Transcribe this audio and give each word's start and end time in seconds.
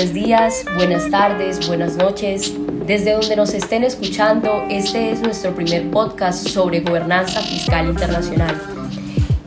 Buenos 0.00 0.14
días, 0.14 0.64
buenas 0.76 1.10
tardes, 1.10 1.68
buenas 1.68 1.96
noches. 1.96 2.54
Desde 2.86 3.12
donde 3.12 3.36
nos 3.36 3.52
estén 3.52 3.84
escuchando, 3.84 4.64
este 4.70 5.10
es 5.10 5.20
nuestro 5.20 5.54
primer 5.54 5.90
podcast 5.90 6.48
sobre 6.48 6.80
gobernanza 6.80 7.42
fiscal 7.42 7.86
internacional. 7.86 8.58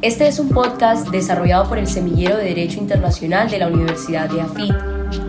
Este 0.03 0.27
es 0.27 0.37
un 0.37 0.49
podcast 0.49 1.09
desarrollado 1.09 1.67
por 1.67 1.79
el 1.79 1.87
Semillero 1.87 2.37
de 2.37 2.43
Derecho 2.43 2.77
Internacional 2.77 3.49
de 3.49 3.57
la 3.57 3.67
Universidad 3.67 4.29
de 4.29 4.41
AFIT, 4.41 4.75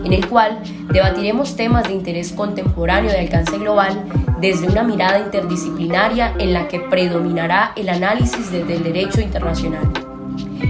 en 0.05 0.13
el 0.13 0.29
cual 0.29 0.59
debatiremos 0.91 1.55
temas 1.55 1.87
de 1.87 1.93
interés 1.93 2.31
contemporáneo 2.31 3.09
de 3.09 3.21
alcance 3.21 3.57
global 3.57 4.05
desde 4.39 4.67
una 4.67 4.83
mirada 4.83 5.17
interdisciplinaria 5.17 6.35
en 6.37 6.53
la 6.53 6.67
que 6.67 6.81
predominará 6.81 7.73
el 7.75 7.89
análisis 7.89 8.51
desde 8.51 8.75
el 8.75 8.83
derecho 8.83 9.21
internacional. 9.21 9.91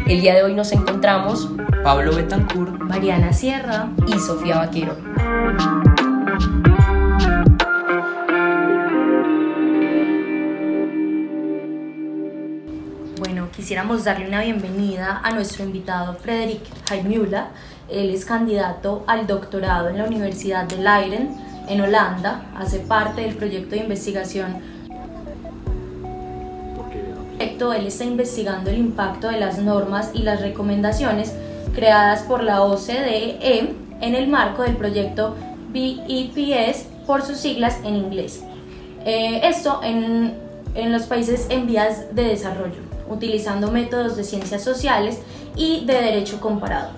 El 0.07 0.21
día 0.21 0.33
de 0.33 0.43
hoy 0.43 0.53
nos 0.53 0.71
encontramos 0.71 1.49
Pablo 1.85 2.15
Betancourt, 2.15 2.79
Mariana 2.79 3.31
Sierra 3.31 3.91
y 4.07 4.17
Sofía 4.17 4.57
Vaquero. 4.57 4.97
Bueno, 13.19 13.49
quisiéramos 13.55 14.03
darle 14.03 14.27
una 14.27 14.41
bienvenida 14.41 15.21
a 15.23 15.29
nuestro 15.35 15.63
invitado 15.63 16.15
Frederick 16.15 16.63
Heimüller. 16.89 17.43
Él 17.87 18.09
es 18.09 18.25
candidato 18.25 19.03
al 19.05 19.27
doctorado 19.27 19.89
en 19.89 19.99
la 19.99 20.05
Universidad 20.05 20.65
de 20.65 20.77
Leiden, 20.77 21.37
en 21.69 21.81
Holanda. 21.81 22.45
Hace 22.57 22.79
parte 22.79 23.21
del 23.21 23.35
proyecto 23.35 23.75
de 23.75 23.83
investigación 23.83 24.75
él 27.73 27.87
está 27.87 28.03
investigando 28.03 28.69
el 28.69 28.77
impacto 28.77 29.27
de 29.29 29.39
las 29.39 29.59
normas 29.59 30.11
y 30.13 30.23
las 30.23 30.41
recomendaciones 30.41 31.33
creadas 31.75 32.23
por 32.23 32.41
la 32.41 32.63
OCDE 32.63 33.37
en 34.01 34.15
el 34.15 34.27
marco 34.27 34.63
del 34.63 34.75
proyecto 34.75 35.35
BEPS 35.75 36.85
por 37.05 37.21
sus 37.21 37.37
siglas 37.37 37.77
en 37.83 37.95
inglés. 37.95 38.43
Eh, 39.05 39.41
esto 39.43 39.81
en, 39.83 40.33
en 40.73 40.91
los 40.91 41.03
países 41.03 41.47
en 41.49 41.67
vías 41.67 42.15
de 42.15 42.23
desarrollo, 42.23 42.81
utilizando 43.09 43.71
métodos 43.71 44.15
de 44.15 44.23
ciencias 44.23 44.63
sociales 44.63 45.19
y 45.55 45.85
de 45.85 45.93
derecho 45.93 46.39
comparado. 46.39 46.89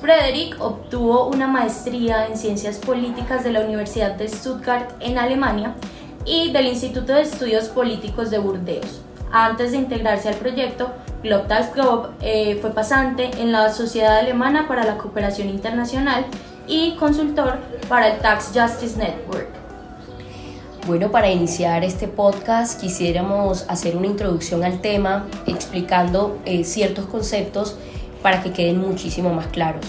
Frederick 0.00 0.60
obtuvo 0.60 1.26
una 1.26 1.46
maestría 1.46 2.26
en 2.26 2.36
ciencias 2.36 2.78
políticas 2.78 3.44
de 3.44 3.52
la 3.52 3.60
Universidad 3.60 4.16
de 4.16 4.28
Stuttgart 4.28 4.90
en 5.00 5.18
Alemania 5.18 5.74
y 6.24 6.52
del 6.52 6.66
Instituto 6.66 7.12
de 7.12 7.22
Estudios 7.22 7.68
Políticos 7.68 8.30
de 8.30 8.38
Burdeos. 8.38 9.05
Antes 9.32 9.72
de 9.72 9.78
integrarse 9.78 10.28
al 10.28 10.36
proyecto, 10.36 10.90
Globtax 11.22 11.74
Globe 11.74 12.10
eh, 12.20 12.58
fue 12.60 12.70
pasante 12.70 13.30
en 13.38 13.52
la 13.52 13.72
Sociedad 13.72 14.18
Alemana 14.18 14.68
para 14.68 14.84
la 14.84 14.96
Cooperación 14.96 15.48
Internacional 15.48 16.26
y 16.68 16.94
consultor 16.96 17.58
para 17.88 18.08
el 18.08 18.18
Tax 18.20 18.52
Justice 18.54 18.96
Network. 18.96 19.48
Bueno, 20.86 21.10
para 21.10 21.28
iniciar 21.28 21.82
este 21.82 22.06
podcast 22.06 22.80
quisiéramos 22.80 23.64
hacer 23.68 23.96
una 23.96 24.06
introducción 24.06 24.62
al 24.62 24.80
tema 24.80 25.26
explicando 25.46 26.38
eh, 26.44 26.62
ciertos 26.62 27.06
conceptos 27.06 27.76
para 28.22 28.40
que 28.40 28.52
queden 28.52 28.80
muchísimo 28.80 29.32
más 29.32 29.48
claros. 29.48 29.84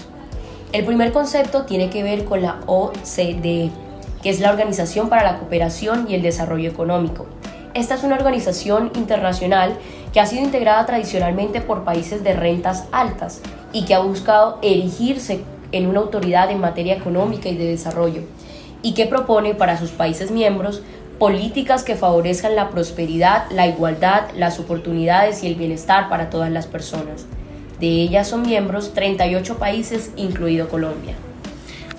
El 0.72 0.84
primer 0.84 1.12
concepto 1.12 1.62
tiene 1.62 1.88
que 1.88 2.02
ver 2.02 2.24
con 2.24 2.42
la 2.42 2.60
OCDE, 2.66 3.70
que 4.22 4.30
es 4.30 4.40
la 4.40 4.50
Organización 4.50 5.08
para 5.08 5.22
la 5.22 5.38
Cooperación 5.38 6.06
y 6.10 6.14
el 6.14 6.22
Desarrollo 6.22 6.68
Económico. 6.68 7.26
Esta 7.78 7.94
es 7.94 8.02
una 8.02 8.16
organización 8.16 8.90
internacional 8.96 9.78
que 10.12 10.18
ha 10.18 10.26
sido 10.26 10.42
integrada 10.42 10.84
tradicionalmente 10.84 11.60
por 11.60 11.84
países 11.84 12.24
de 12.24 12.32
rentas 12.32 12.86
altas 12.90 13.40
y 13.72 13.84
que 13.84 13.94
ha 13.94 14.00
buscado 14.00 14.58
erigirse 14.62 15.42
en 15.70 15.86
una 15.86 16.00
autoridad 16.00 16.50
en 16.50 16.58
materia 16.58 16.96
económica 16.96 17.48
y 17.48 17.56
de 17.56 17.66
desarrollo 17.66 18.22
y 18.82 18.94
que 18.94 19.06
propone 19.06 19.54
para 19.54 19.78
sus 19.78 19.90
países 19.90 20.32
miembros 20.32 20.82
políticas 21.20 21.84
que 21.84 21.94
favorezcan 21.94 22.56
la 22.56 22.70
prosperidad, 22.70 23.48
la 23.52 23.68
igualdad, 23.68 24.24
las 24.36 24.58
oportunidades 24.58 25.44
y 25.44 25.46
el 25.46 25.54
bienestar 25.54 26.08
para 26.08 26.30
todas 26.30 26.50
las 26.50 26.66
personas. 26.66 27.26
De 27.78 27.86
ellas 27.86 28.26
son 28.26 28.42
miembros 28.42 28.92
38 28.92 29.56
países, 29.56 30.10
incluido 30.16 30.68
Colombia. 30.68 31.14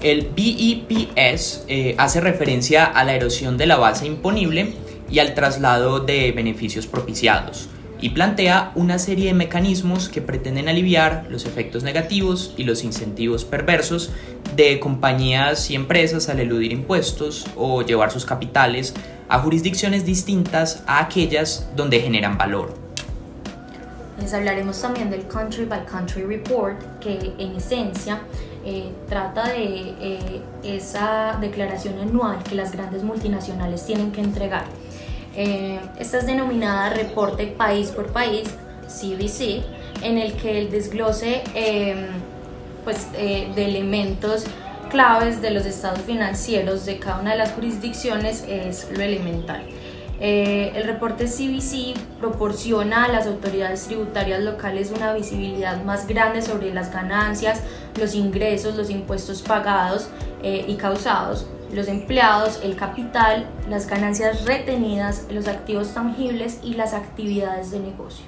El 0.02 0.28
BEPS 0.36 1.64
eh, 1.70 1.96
hace 1.98 2.20
referencia 2.20 2.84
a 2.84 3.06
la 3.06 3.14
erosión 3.14 3.58
de 3.58 3.66
la 3.66 3.78
base 3.78 4.06
imponible 4.08 4.74
y 5.10 5.20
al 5.20 5.34
traslado 5.34 6.00
de 6.00 6.32
beneficios 6.32 6.88
propiciados, 6.88 7.70
y 8.02 8.10
plantea 8.10 8.72
una 8.76 8.98
serie 9.00 9.28
de 9.28 9.34
mecanismos 9.34 10.10
que 10.10 10.22
pretenden 10.22 10.70
aliviar 10.70 11.26
los 11.30 11.46
efectos 11.46 11.84
negativos 11.84 12.54
y 12.58 12.64
los 12.64 12.84
incentivos 12.84 13.44
perversos 13.44 14.12
de 14.56 14.80
compañías 14.80 15.70
y 15.70 15.76
empresas 15.76 16.30
al 16.30 16.40
eludir 16.40 16.72
impuestos 16.72 17.46
o 17.56 17.82
llevar 17.82 18.12
sus 18.12 18.26
capitales 18.26 18.94
a 19.28 19.40
jurisdicciones 19.40 20.06
distintas 20.06 20.84
a 20.88 21.00
aquellas 21.00 21.70
donde 21.76 22.00
generan 22.00 22.38
valor. 22.38 22.74
Les 24.22 24.34
hablaremos 24.34 24.82
también 24.82 25.10
del 25.10 25.26
Country 25.28 25.66
by 25.66 25.86
Country 25.86 26.24
Report, 26.24 26.78
que 27.00 27.34
en 27.38 27.56
esencia 27.56 28.20
eh, 28.66 28.92
trata 29.08 29.48
de 29.48 29.94
eh, 30.02 30.42
esa 30.64 31.38
declaración 31.40 31.98
anual 32.00 32.44
que 32.44 32.56
las 32.56 32.74
grandes 32.74 33.04
multinacionales 33.04 33.86
tienen 33.86 34.12
que 34.12 34.20
entregar 34.20 34.66
eh, 35.36 35.80
esta 35.98 36.18
es 36.20 36.26
denominada 36.26 36.90
reporte 36.92 37.48
país 37.48 37.90
por 37.92 38.08
país, 38.08 38.50
CBC, 38.88 39.64
en 40.02 40.18
el 40.18 40.34
que 40.34 40.60
el 40.60 40.72
desglose 40.72 41.44
em, 41.54 42.08
pues, 42.84 43.08
eh, 43.14 43.52
de 43.56 43.66
elementos 43.66 44.46
claves 44.90 45.42
de 45.42 45.52
los 45.52 45.66
estados 45.66 46.02
financieros 46.02 46.86
de 46.86 46.98
cada 46.98 47.22
una 47.22 47.32
de 47.32 47.38
las 47.38 47.52
jurisdicciones 47.52 48.44
es 48.48 48.88
lo 48.92 49.04
elemental. 49.04 49.62
Eh, 50.22 50.74
el 50.76 50.84
reporte 50.84 51.26
CBC 51.28 51.94
proporciona 52.20 53.06
a 53.06 53.08
las 53.08 53.28
autoridades 53.28 53.86
tributarias 53.86 54.42
locales 54.42 54.92
una 54.94 55.14
visibilidad 55.14 55.82
más 55.84 56.08
grande 56.08 56.42
sobre 56.42 56.74
las 56.74 56.92
ganancias, 56.92 57.62
los 57.98 58.16
ingresos, 58.16 58.76
los 58.76 58.90
impuestos 58.90 59.42
pagados 59.44 60.10
y 60.42 60.76
causados, 60.76 61.46
los 61.74 61.88
empleados, 61.88 62.60
el 62.64 62.76
capital, 62.76 63.48
las 63.70 63.88
ganancias 63.88 64.46
retenidas, 64.46 65.26
los 65.30 65.48
activos 65.48 65.94
tangibles 65.94 66.60
y 66.64 66.74
las 66.74 66.94
actividades 66.94 67.72
de 67.72 67.80
negocio. 67.80 68.26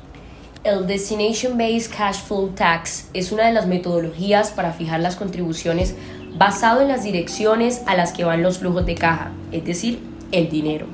El 0.64 0.86
Destination 0.86 1.58
Based 1.58 1.92
Cash 1.92 2.22
Flow 2.22 2.50
Tax 2.50 3.08
es 3.14 3.32
una 3.32 3.48
de 3.48 3.54
las 3.54 3.66
metodologías 3.66 4.52
para 4.52 4.74
fijar 4.74 5.00
las 5.00 5.16
contribuciones 5.16 5.96
basado 6.38 6.82
en 6.82 6.88
las 6.88 7.04
direcciones 7.04 7.82
a 7.88 7.96
las 7.96 8.14
que 8.14 8.24
van 8.24 8.44
los 8.44 8.60
flujos 8.60 8.86
de 8.86 8.96
caja, 8.96 9.32
es 9.52 9.66
decir, 9.66 10.00
el 10.32 10.50
dinero. 10.50 10.86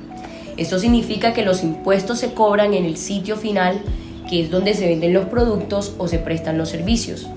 Esto 0.56 0.78
significa 0.78 1.34
que 1.34 1.44
los 1.44 1.62
impuestos 1.62 2.18
se 2.18 2.32
cobran 2.32 2.74
en 2.74 2.84
el 2.84 2.96
sitio 2.96 3.36
final, 3.36 3.80
que 4.28 4.42
es 4.42 4.50
donde 4.50 4.74
se 4.74 4.88
venden 4.88 5.12
los 5.12 5.26
productos 5.26 5.94
o 5.98 6.08
se 6.08 6.18
prestan 6.18 6.58
los 6.58 6.70
servicios. 6.70 7.28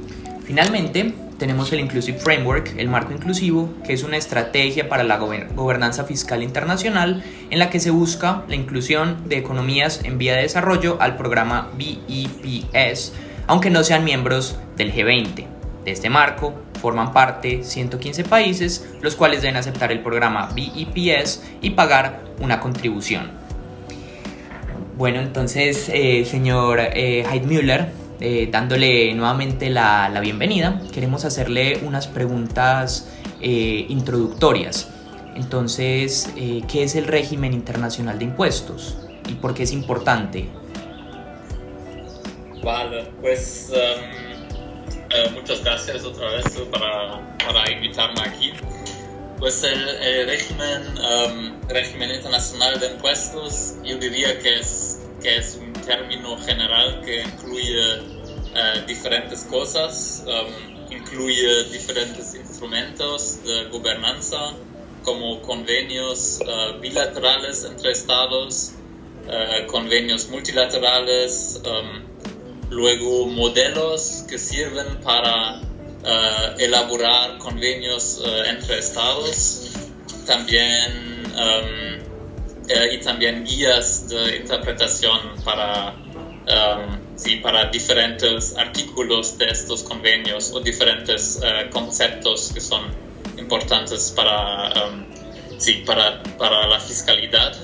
Finalmente, 0.51 1.13
tenemos 1.37 1.71
el 1.71 1.79
Inclusive 1.79 2.17
Framework, 2.17 2.73
el 2.77 2.89
marco 2.89 3.13
inclusivo, 3.13 3.73
que 3.85 3.93
es 3.93 4.03
una 4.03 4.17
estrategia 4.17 4.89
para 4.89 5.05
la 5.05 5.15
gobernanza 5.17 6.03
fiscal 6.03 6.43
internacional 6.43 7.23
en 7.49 7.57
la 7.57 7.69
que 7.69 7.79
se 7.79 7.89
busca 7.89 8.43
la 8.49 8.55
inclusión 8.55 9.29
de 9.29 9.37
economías 9.37 10.01
en 10.03 10.17
vía 10.17 10.35
de 10.35 10.41
desarrollo 10.41 10.97
al 10.99 11.15
programa 11.15 11.69
BEPS, 11.77 13.13
aunque 13.47 13.69
no 13.69 13.81
sean 13.85 14.03
miembros 14.03 14.59
del 14.75 14.93
G20. 14.93 15.45
De 15.85 15.91
este 15.93 16.09
marco 16.09 16.53
forman 16.81 17.13
parte 17.13 17.63
115 17.63 18.25
países, 18.25 18.89
los 18.99 19.15
cuales 19.15 19.41
deben 19.41 19.55
aceptar 19.55 19.93
el 19.93 20.01
programa 20.01 20.49
BEPS 20.53 21.43
y 21.61 21.69
pagar 21.69 22.25
una 22.41 22.59
contribución. 22.59 23.31
Bueno, 24.97 25.21
entonces, 25.21 25.89
eh, 25.93 26.25
señor 26.25 26.81
eh, 26.81 27.23
Heidmüller, 27.31 28.00
eh, 28.23 28.49
dándole 28.51 29.15
nuevamente 29.15 29.71
la, 29.71 30.15
bienvenida, 30.21 30.79
queremos 30.93 31.25
hacerle 31.25 31.79
unas 31.83 32.05
preguntas 32.05 33.09
eh, 33.41 33.87
introductorias. 33.89 34.89
Entonces, 35.35 36.29
eh, 36.37 36.61
¿qué 36.71 36.83
es 36.83 36.93
el 36.93 37.07
régimen 37.07 37.51
internacional 37.51 38.19
de 38.19 38.25
impuestos 38.25 38.95
y 39.27 39.33
por 39.33 39.55
qué 39.55 39.63
es 39.63 39.71
importante? 39.71 40.47
Vale, 42.63 43.07
pues 43.21 43.71
um, 43.73 45.33
muchas 45.33 45.63
gracias 45.63 46.05
otra 46.05 46.29
vez 46.29 46.45
para, 46.71 47.37
para 47.43 47.71
invitarme 47.71 48.21
aquí. 48.21 48.53
Pues 49.39 49.63
el, 49.63 50.27
régimen, 50.27 50.83
um, 50.99 51.67
régimen 51.69 52.11
internacional 52.11 52.79
de 52.79 52.91
impuestos, 52.91 53.77
yo 53.83 53.97
diría 53.97 54.37
que 54.37 54.59
es, 54.59 54.99
que 55.23 55.37
es 55.37 55.59
un 55.59 55.73
término 55.73 56.37
general 56.37 57.01
que 57.03 57.21
incluye 57.21 58.10
uh, 58.61 58.85
diferentes 58.85 59.43
cosas, 59.45 60.23
um, 60.27 60.93
incluye 60.93 61.63
diferentes 61.71 62.35
instrumentos 62.35 63.43
de 63.43 63.65
gobernanza 63.69 64.53
como 65.03 65.41
convenios 65.41 66.39
uh, 66.41 66.79
bilaterales 66.79 67.65
entre 67.65 67.91
estados, 67.91 68.73
uh, 69.25 69.67
convenios 69.67 70.29
multilaterales, 70.29 71.61
um, 71.65 72.69
luego 72.69 73.27
modelos 73.27 74.25
que 74.29 74.37
sirven 74.37 75.01
para 75.03 75.61
elaborar 76.57 77.37
convenios 77.37 78.23
entre 78.47 78.79
estados, 78.79 79.69
también 80.25 81.31
y 82.91 82.97
también 83.01 83.43
guías 83.43 84.09
de 84.09 84.37
interpretación 84.37 85.19
para 85.45 85.93
sí, 87.21 87.35
para 87.37 87.65
diferentes 87.65 88.57
artículos 88.57 89.37
de 89.37 89.45
estos 89.45 89.83
convenios 89.83 90.51
o 90.53 90.59
diferentes 90.59 91.39
conceptos 91.71 92.51
que 92.53 92.59
son 92.59 92.83
importantes 93.37 94.11
para, 94.15 94.73
sí, 95.57 95.83
para, 95.85 96.23
para 96.37 96.67
la 96.67 96.79
fiscalidad. 96.79 97.55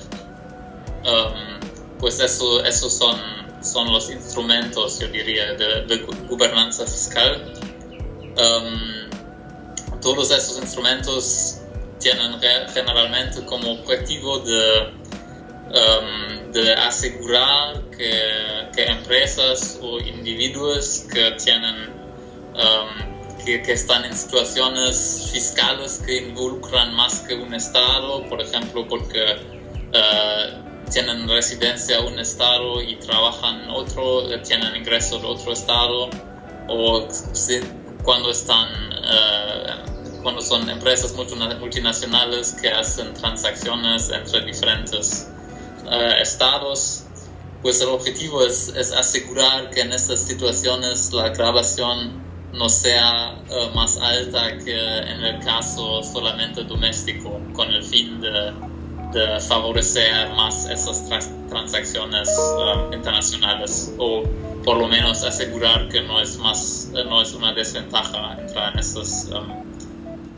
pues 1.98 2.20
eso, 2.20 2.64
esos 2.64 2.92
son, 2.92 3.18
son 3.60 3.92
los 3.92 4.10
instrumentos, 4.10 5.00
yo 5.00 5.08
diría, 5.08 5.54
de, 5.54 5.82
de 5.86 6.06
gobernanza 6.28 6.86
fiscal. 6.86 7.52
todos 10.00 10.30
esos 10.30 10.58
instrumentos 10.58 11.58
tienen 11.98 12.38
generalmente 12.72 13.44
como 13.44 13.72
objetivo 13.72 14.38
de, 14.38 14.97
de 16.52 16.72
asegurar 16.74 17.82
que, 17.90 18.70
que, 18.74 18.84
empresas 18.84 19.78
o 19.82 19.98
individuos 20.00 21.04
que 21.12 21.32
tienen 21.32 21.90
que, 23.44 23.62
que, 23.62 23.72
están 23.72 24.04
en 24.04 24.16
situaciones 24.16 25.30
fiscales 25.32 26.02
que 26.04 26.28
involucran 26.28 26.94
más 26.94 27.20
que 27.20 27.34
un 27.34 27.54
estado, 27.54 28.28
por 28.28 28.40
ejemplo, 28.40 28.86
porque 28.88 29.36
uh, 29.94 30.90
tienen 30.90 31.28
residencia 31.28 31.98
en 31.98 32.06
un 32.06 32.18
estado 32.18 32.82
y 32.82 32.96
trabajan 32.96 33.62
en 33.62 33.70
otro, 33.70 34.26
tienen 34.42 34.74
ingresos 34.74 35.22
de 35.22 35.28
otro 35.28 35.52
estado, 35.52 36.10
o 36.68 37.08
cuando 38.02 38.30
están 38.30 38.68
uh, 38.68 40.22
cuando 40.22 40.42
son 40.42 40.68
empresas 40.68 41.14
multinacionales 41.14 42.54
que 42.60 42.68
hacen 42.68 43.14
transacciones 43.14 44.10
entre 44.10 44.44
diferentes 44.44 45.30
uh, 45.90 46.22
estados, 46.22 47.04
pues 47.62 47.80
el 47.80 47.88
objetivo 47.88 48.44
es, 48.44 48.68
es, 48.68 48.92
asegurar 48.92 49.70
que 49.70 49.80
en 49.80 49.92
estas 49.92 50.20
situaciones 50.20 51.12
la 51.12 51.30
grabación 51.30 52.22
no 52.52 52.68
sea 52.68 53.34
uh, 53.50 53.74
más 53.74 53.98
alta 53.98 54.56
que 54.58 54.72
en 54.72 55.24
el 55.24 55.44
caso 55.44 56.02
solamente 56.02 56.64
doméstico, 56.64 57.40
con 57.52 57.68
el 57.70 57.82
fin 57.82 58.20
de, 58.20 58.52
de 59.12 59.40
favorecer 59.40 60.30
más 60.30 60.68
esas 60.68 61.08
tra 61.08 61.18
transacciones 61.48 62.28
uh, 62.28 62.92
internacionales 62.92 63.92
o 63.98 64.22
por 64.64 64.76
lo 64.76 64.86
menos 64.86 65.24
asegurar 65.24 65.88
que 65.88 66.02
no 66.02 66.20
es, 66.20 66.36
más, 66.36 66.90
no 66.92 67.22
es 67.22 67.32
una 67.32 67.52
desventaja 67.54 68.36
entrar 68.38 68.74
en 68.74 68.78
estas, 68.80 69.30
um, 69.32 69.50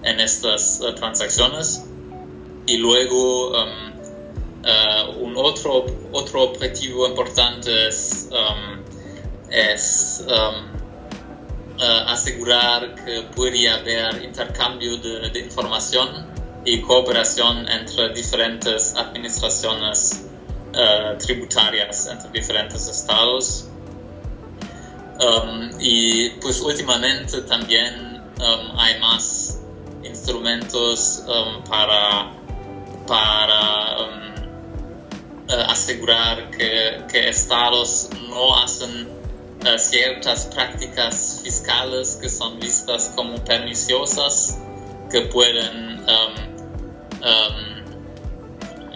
en 0.05 0.20
estas 0.20 0.81
transacciones. 0.96 1.85
Y 2.67 2.76
luego 2.76 3.50
um, 3.50 4.00
un 5.18 5.34
otro, 5.36 5.86
otro 6.12 6.42
objetivo 6.42 7.08
importante 7.08 7.88
es, 7.88 8.28
um, 8.30 8.82
es 9.50 10.24
uh, 10.28 11.82
asegurar 12.08 12.94
que 12.94 13.22
puede 13.34 13.68
haber 13.68 14.22
intercambio 14.22 14.96
de, 14.98 15.30
de, 15.30 15.40
información 15.40 16.26
y 16.64 16.80
cooperación 16.82 17.66
entre 17.68 18.10
diferentes 18.10 18.94
administraciones 18.96 20.26
uh, 20.74 21.16
tributarias, 21.18 22.06
entre 22.06 22.30
diferentes 22.30 22.86
estados. 22.86 23.66
Um, 25.20 25.70
y 25.78 26.30
pues 26.40 26.60
últimamente 26.60 27.42
también 27.42 28.22
um, 28.38 28.78
hay 28.78 28.98
más 29.00 29.60
instrumentos 30.02 31.22
um, 31.26 31.62
para, 31.64 32.32
para 33.06 34.30
asegurar 35.90 36.50
que, 36.50 37.02
que 37.10 37.28
estados 37.28 38.08
no 38.28 38.56
hacen 38.58 39.08
uh, 39.08 39.78
ciertas 39.78 40.46
prácticas 40.46 41.40
fiscales 41.42 42.16
que 42.20 42.28
son 42.28 42.60
vistas 42.60 43.12
como 43.16 43.42
perniciosas, 43.44 44.58
que 45.10 45.22
pueden, 45.22 45.98
um, 46.00 46.34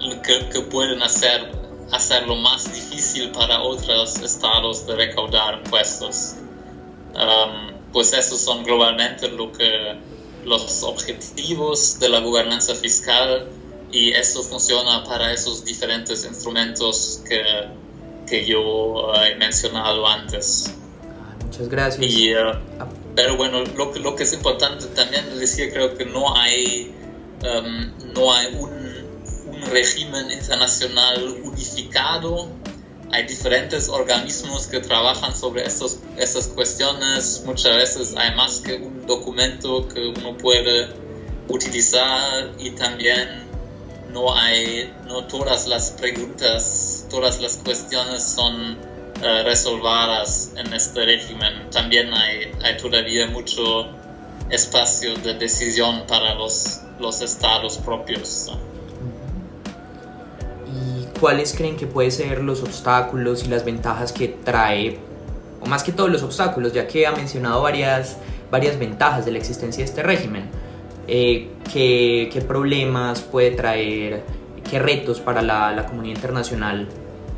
um, 0.04 0.22
que, 0.22 0.60
pueden 0.70 1.02
hacer, 1.02 1.50
hacerlo 1.90 2.36
más 2.36 2.72
difícil 2.72 3.32
para 3.32 3.60
otros 3.60 4.16
estados 4.20 4.86
de 4.86 4.94
recaudar 4.94 5.54
impuestos. 5.64 6.36
Um, 7.14 7.74
pues 7.92 8.12
esos 8.12 8.40
son 8.40 8.62
globalmente 8.64 9.28
lo 9.30 9.50
que, 9.52 9.96
los 10.44 10.82
objetivos 10.82 11.98
de 11.98 12.08
la 12.08 12.20
gobernanza 12.20 12.74
fiscal 12.74 13.48
y 13.94 14.10
eso 14.10 14.42
funciona 14.42 15.04
para 15.04 15.32
esos 15.32 15.64
diferentes 15.64 16.24
instrumentos 16.24 17.22
que 17.28 17.40
que 18.26 18.44
yo 18.44 19.12
eh, 19.14 19.32
he 19.32 19.36
mencionado 19.36 20.06
antes. 20.06 20.70
Muchas 21.44 21.68
gracias. 21.68 22.10
Y, 22.10 22.34
uh, 22.34 22.58
pero 23.14 23.36
bueno, 23.36 23.62
lo, 23.76 23.94
lo, 23.94 24.16
que 24.16 24.24
es 24.24 24.32
importante 24.32 24.86
también 24.86 25.38
decir, 25.38 25.72
creo 25.72 25.96
que 25.96 26.04
no 26.04 26.36
hay, 26.36 26.92
um, 27.42 28.12
no 28.14 28.32
hay 28.32 28.54
un, 28.54 29.54
un, 29.54 29.62
régimen 29.70 30.30
internacional 30.30 31.36
unificado. 31.44 32.48
Hay 33.12 33.26
diferentes 33.26 33.88
organismos 33.88 34.66
que 34.66 34.80
trabajan 34.80 35.36
sobre 35.36 35.64
estos, 35.64 35.98
estas 36.18 36.48
cuestiones. 36.48 37.42
Muchas 37.46 37.76
veces 37.76 38.14
hay 38.16 38.34
más 38.34 38.58
que 38.60 38.74
un 38.74 39.06
documento 39.06 39.86
que 39.88 40.08
uno 40.08 40.36
puede 40.36 40.88
utilizar 41.48 42.50
y 42.58 42.70
también 42.70 43.43
no 44.14 44.32
hay, 44.32 44.94
no 45.06 45.24
todas 45.24 45.66
las 45.66 45.90
preguntas, 45.90 47.04
todas 47.10 47.40
las 47.40 47.56
cuestiones 47.56 48.22
son 48.22 48.54
uh, 48.74 49.44
resolvadas 49.44 50.52
en 50.56 50.72
este 50.72 51.04
régimen. 51.04 51.68
También 51.70 52.14
hay, 52.14 52.52
hay 52.62 52.76
todavía 52.76 53.26
mucho 53.26 53.88
espacio 54.50 55.16
de 55.16 55.34
decisión 55.34 56.04
para 56.06 56.34
los, 56.36 56.80
los 57.00 57.20
estados 57.20 57.78
propios. 57.78 58.52
¿Y 60.72 61.18
cuáles 61.18 61.52
creen 61.52 61.76
que 61.76 61.88
pueden 61.88 62.12
ser 62.12 62.40
los 62.40 62.62
obstáculos 62.62 63.44
y 63.44 63.48
las 63.48 63.64
ventajas 63.64 64.12
que 64.12 64.28
trae, 64.28 64.98
o 65.60 65.66
más 65.66 65.82
que 65.82 65.90
todos 65.90 66.10
los 66.10 66.22
obstáculos, 66.22 66.72
ya 66.72 66.86
que 66.86 67.04
ha 67.06 67.12
mencionado 67.12 67.62
varias, 67.62 68.16
varias 68.50 68.78
ventajas 68.78 69.24
de 69.24 69.32
la 69.32 69.38
existencia 69.38 69.82
de 69.82 69.90
este 69.90 70.04
régimen? 70.04 70.63
Eh, 71.06 71.50
qué, 71.72 72.30
qué, 72.32 72.40
problemas 72.40 73.20
puede 73.20 73.50
traer, 73.50 74.24
qué 74.68 74.78
retos 74.78 75.20
para 75.20 75.42
la, 75.42 75.72
la 75.72 75.86
comunidad 75.86 76.16
internacional 76.16 76.88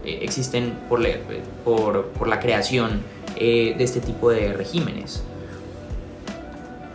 eh, 0.05 0.21
existen 0.23 0.79
por, 0.89 1.01
le, 1.01 1.21
por, 1.65 2.07
por, 2.11 2.29
la 2.29 2.39
creación 2.39 3.03
eh, 3.35 3.75
de 3.77 3.85
este 3.85 4.01
tipo 4.01 4.31
de 4.31 4.53
regímenes. 4.53 5.23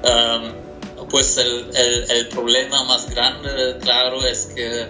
Um, 0.04 1.08
pues 1.10 1.38
el, 1.38 1.70
el, 1.76 2.12
el, 2.12 2.28
problema 2.30 2.86
más 2.86 3.10
grande, 3.10 3.78
claro, 3.82 4.26
es 4.26 4.46
que 4.56 4.88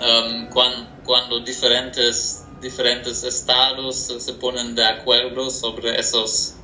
um, 0.00 0.48
cuando, 0.48 0.88
cuando, 1.04 1.40
diferentes, 1.40 2.44
diferentes 2.60 3.22
estados 3.22 3.96
se 3.96 4.32
ponen 4.34 4.74
de 4.74 4.84
acuerdo 4.84 5.48
sobre 5.48 5.98
esos 5.98 6.56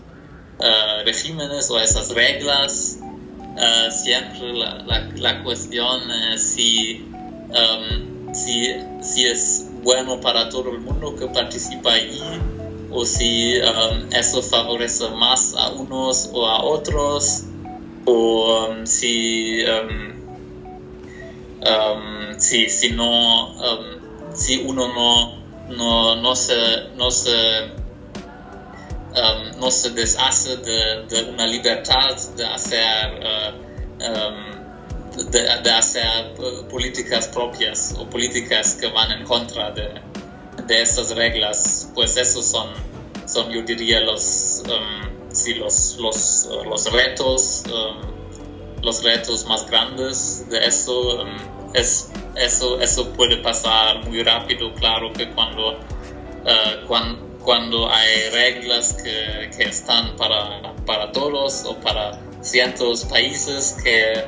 uh, 0.58 1.04
regímenes 1.04 1.70
o 1.70 1.78
esas 1.78 2.10
reglas, 2.10 2.98
Uh, 3.56 3.90
siempre 3.90 4.52
la, 4.52 5.08
la, 5.16 5.42
cuestión 5.42 6.02
es 6.30 6.42
si, 6.42 7.06
um, 7.48 8.34
si, 8.34 8.66
si, 9.00 9.24
es 9.24 9.70
bueno 9.82 10.20
para 10.20 10.50
todo 10.50 10.72
el 10.72 10.80
mundo 10.80 11.16
que 11.16 11.26
participa 11.28 11.94
allí 11.94 12.20
o 12.90 13.06
si 13.06 13.58
um, 13.60 14.12
eso 14.12 14.42
favorece 14.42 15.08
más 15.08 15.54
a 15.56 15.70
unos 15.70 16.28
o 16.34 16.46
a 16.46 16.62
otros 16.62 17.44
o 18.04 18.68
um, 18.68 18.84
si, 18.84 19.64
si, 22.36 22.68
si, 22.68 22.90
no, 22.90 23.54
si 24.34 24.64
uno 24.66 24.86
no, 24.88 25.36
no, 25.74 26.16
no 26.16 26.36
se, 26.36 26.54
no 26.94 27.10
se 27.10 27.85
um, 29.16 29.60
no 29.60 29.70
se 29.70 29.90
deshace 29.90 30.56
de, 30.58 31.30
una 31.30 31.46
libertad 31.46 32.16
de 32.36 32.44
hacer, 32.44 33.20
uh, 33.20 33.52
um, 34.04 35.30
de, 35.30 35.70
hacer 35.70 36.34
políticas 36.70 37.28
propias 37.28 37.94
o 37.98 38.08
políticas 38.08 38.74
que 38.74 38.88
van 38.88 39.10
en 39.12 39.24
contra 39.24 39.70
de, 39.70 40.00
de 40.66 40.82
esas 40.82 41.14
reglas, 41.14 41.90
pues 41.94 42.16
esos 42.16 42.46
son, 42.46 42.68
son 43.26 43.50
yo 43.50 43.62
diría, 43.62 44.00
los, 44.00 44.62
um, 44.66 45.32
sí, 45.32 45.54
los, 45.54 45.96
los, 45.98 46.48
los 46.66 46.92
retos, 46.92 47.62
los 48.82 49.02
retos 49.02 49.46
más 49.46 49.68
grandes 49.68 50.48
de 50.50 50.66
eso. 50.66 51.24
Es, 51.74 52.10
eso, 52.36 52.80
eso 52.80 53.12
puede 53.12 53.38
pasar 53.38 54.04
muy 54.06 54.22
rápido, 54.22 54.72
claro 54.74 55.12
que 55.12 55.24
uh, 55.24 55.34
cuando, 56.86 57.25
cuando 57.46 57.88
hay 57.88 58.28
reglas 58.30 58.94
que, 58.94 59.48
que 59.56 59.68
están 59.68 60.16
para, 60.16 60.74
para, 60.84 61.12
todos 61.12 61.64
o 61.64 61.76
para 61.76 62.20
cientos 62.40 63.04
países 63.04 63.76
que, 63.84 64.24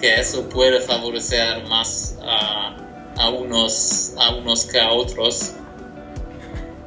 que 0.00 0.14
eso 0.14 0.48
puede 0.48 0.80
favorecer 0.80 1.68
más 1.68 2.18
a, 2.22 2.74
a, 3.18 3.28
unos, 3.28 4.14
a 4.18 4.34
unos 4.36 4.64
que 4.64 4.80
a 4.80 4.90
otros. 4.90 5.52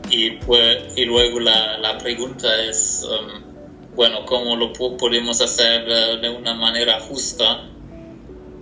Y, 0.09 0.31
pues, 0.31 0.97
y 0.97 1.05
luego 1.05 1.39
la, 1.39 1.77
la 1.77 1.99
pregunta 1.99 2.47
es, 2.63 3.07
um, 3.07 3.93
bueno, 3.95 4.25
¿cómo 4.25 4.55
lo 4.55 4.73
podemos 4.73 5.39
hacer 5.39 5.85
de 6.19 6.29
una 6.29 6.55
manera 6.55 6.99
justa? 7.01 7.61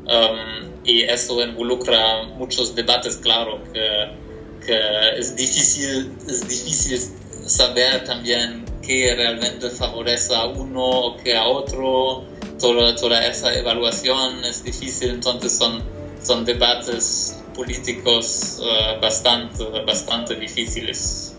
Um, 0.05 0.73
y 0.83 1.03
eso 1.03 1.41
involucra 1.41 2.23
muchos 2.37 2.75
debates, 2.75 3.15
claro, 3.15 3.63
que, 3.71 4.22
es, 4.67 5.35
difícil, 5.35 6.11
es 6.27 6.47
difícil 6.47 6.99
saber 7.45 8.03
también 8.03 8.65
qué 8.81 9.13
realmente 9.15 9.69
favorece 9.69 10.35
a 10.35 10.45
uno 10.45 10.83
o 10.83 11.17
qué 11.17 11.35
a 11.35 11.45
otro. 11.45 12.23
Toda, 12.59 12.95
toda 12.95 13.25
esa 13.27 13.53
evaluación 13.53 14.43
es 14.45 14.63
difícil, 14.63 15.09
entonces 15.09 15.51
son, 15.51 15.83
son 16.21 16.45
debates 16.45 17.37
políticos 17.55 18.61
uh, 18.61 19.01
bastante, 19.01 19.63
bastante 19.85 20.35
difíciles. 20.35 21.35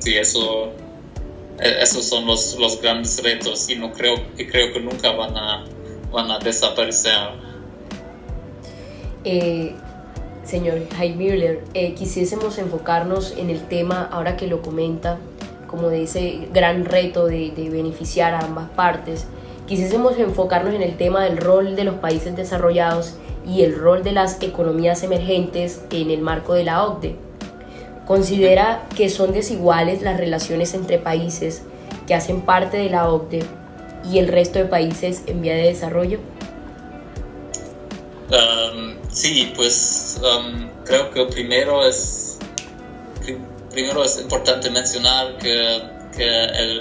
Sí, 0.00 0.16
eso, 0.16 0.72
e, 1.60 1.82
esos 1.82 2.04
son 2.04 2.26
los, 2.26 2.56
los 2.58 2.80
grandes 2.82 3.22
retos 3.22 3.70
y 3.70 3.76
no 3.76 3.92
creo, 3.92 4.16
y 4.36 4.46
creo 4.46 4.72
que 4.72 4.80
nunca 4.80 5.12
van 5.12 5.36
a, 5.36 5.64
van 6.10 6.30
a 6.30 6.38
desaparecer. 6.38 7.30
Eh, 9.24 9.74
señor 10.44 10.74
Müller, 11.16 11.64
eh, 11.74 11.94
quisiésemos 11.94 12.58
enfocarnos 12.58 13.34
en 13.36 13.50
el 13.50 13.62
tema, 13.68 14.08
ahora 14.10 14.36
que 14.36 14.46
lo 14.46 14.62
comenta, 14.62 15.18
como 15.66 15.88
de 15.88 16.02
ese 16.02 16.48
gran 16.52 16.84
reto 16.84 17.26
de, 17.26 17.50
de, 17.50 17.70
beneficiar 17.70 18.34
a 18.34 18.40
ambas 18.40 18.68
partes, 18.70 19.26
quisiésemos 19.66 20.18
enfocarnos 20.18 20.74
en 20.74 20.82
el 20.82 20.96
tema 20.96 21.24
del 21.24 21.38
rol 21.38 21.76
de 21.76 21.84
los 21.84 21.94
países 21.94 22.36
desarrollados 22.36 23.16
y 23.46 23.62
el 23.62 23.78
rol 23.78 24.02
de 24.02 24.12
las 24.12 24.42
economías 24.42 25.02
emergentes 25.02 25.82
en 25.90 26.10
el 26.10 26.20
marco 26.20 26.54
de 26.54 26.64
la 26.64 26.84
OCDE. 26.84 27.16
Considera 28.06 28.82
que 28.96 29.08
son 29.08 29.32
desiguales 29.32 30.02
las 30.02 30.18
relaciones 30.18 30.74
entre 30.74 30.98
países 30.98 31.62
que 32.06 32.14
hacen 32.14 32.42
parte 32.42 32.76
de 32.76 32.90
la 32.90 33.08
OCDE 33.08 33.42
y 34.10 34.18
el 34.18 34.28
resto 34.28 34.58
de 34.58 34.64
países 34.64 35.22
en 35.26 35.40
vía 35.40 35.54
de 35.54 35.62
desarrollo. 35.62 36.18
Sí, 39.12 39.52
pues 39.54 40.18
creo 40.86 41.10
que 41.10 41.26
primero 41.26 41.84
es, 41.86 42.38
primero 43.70 44.02
es 44.04 44.18
importante 44.20 44.70
mencionar 44.70 45.36
que, 45.38 45.92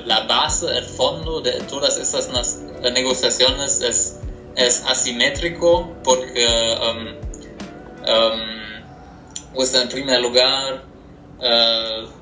la 0.05 0.21
base, 0.21 0.67
el 0.77 0.85
fondo 0.85 1.41
de 1.41 1.51
todas 1.61 1.97
esas 1.97 2.29
negociaciones 2.93 3.81
es, 3.81 4.17
asimétrico 4.87 5.93
porque, 6.03 6.45
um, 6.87 7.07
en 9.57 9.89
primer 9.89 10.21
lugar, 10.21 10.85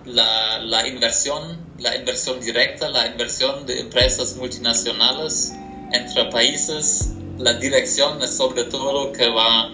la, 0.06 0.60
la, 0.60 0.88
inversión, 0.88 1.58
la 1.78 1.96
inversión 1.96 2.40
directa, 2.40 2.90
la 2.90 3.06
inversión 3.08 3.66
de 3.68 3.80
empresas 3.82 4.36
multinacionales 4.38 5.54
entre 5.92 6.26
países 6.26 7.14
la 7.40 7.54
dirección 7.54 8.22
es 8.22 8.36
sobre 8.36 8.66
todo 8.66 9.12
que 9.14 9.30
va 9.30 9.72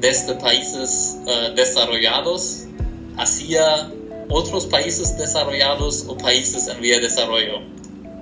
desde 0.00 0.34
países 0.34 1.18
uh, 1.26 1.54
desarrollados 1.54 2.64
hacia 3.16 3.90
otros 4.30 4.66
países 4.66 5.16
desarrollados 5.18 6.04
o 6.06 6.16
países 6.16 6.68
en 6.68 6.80
vía 6.80 6.96
de 6.96 7.02
desarrollo. 7.02 7.60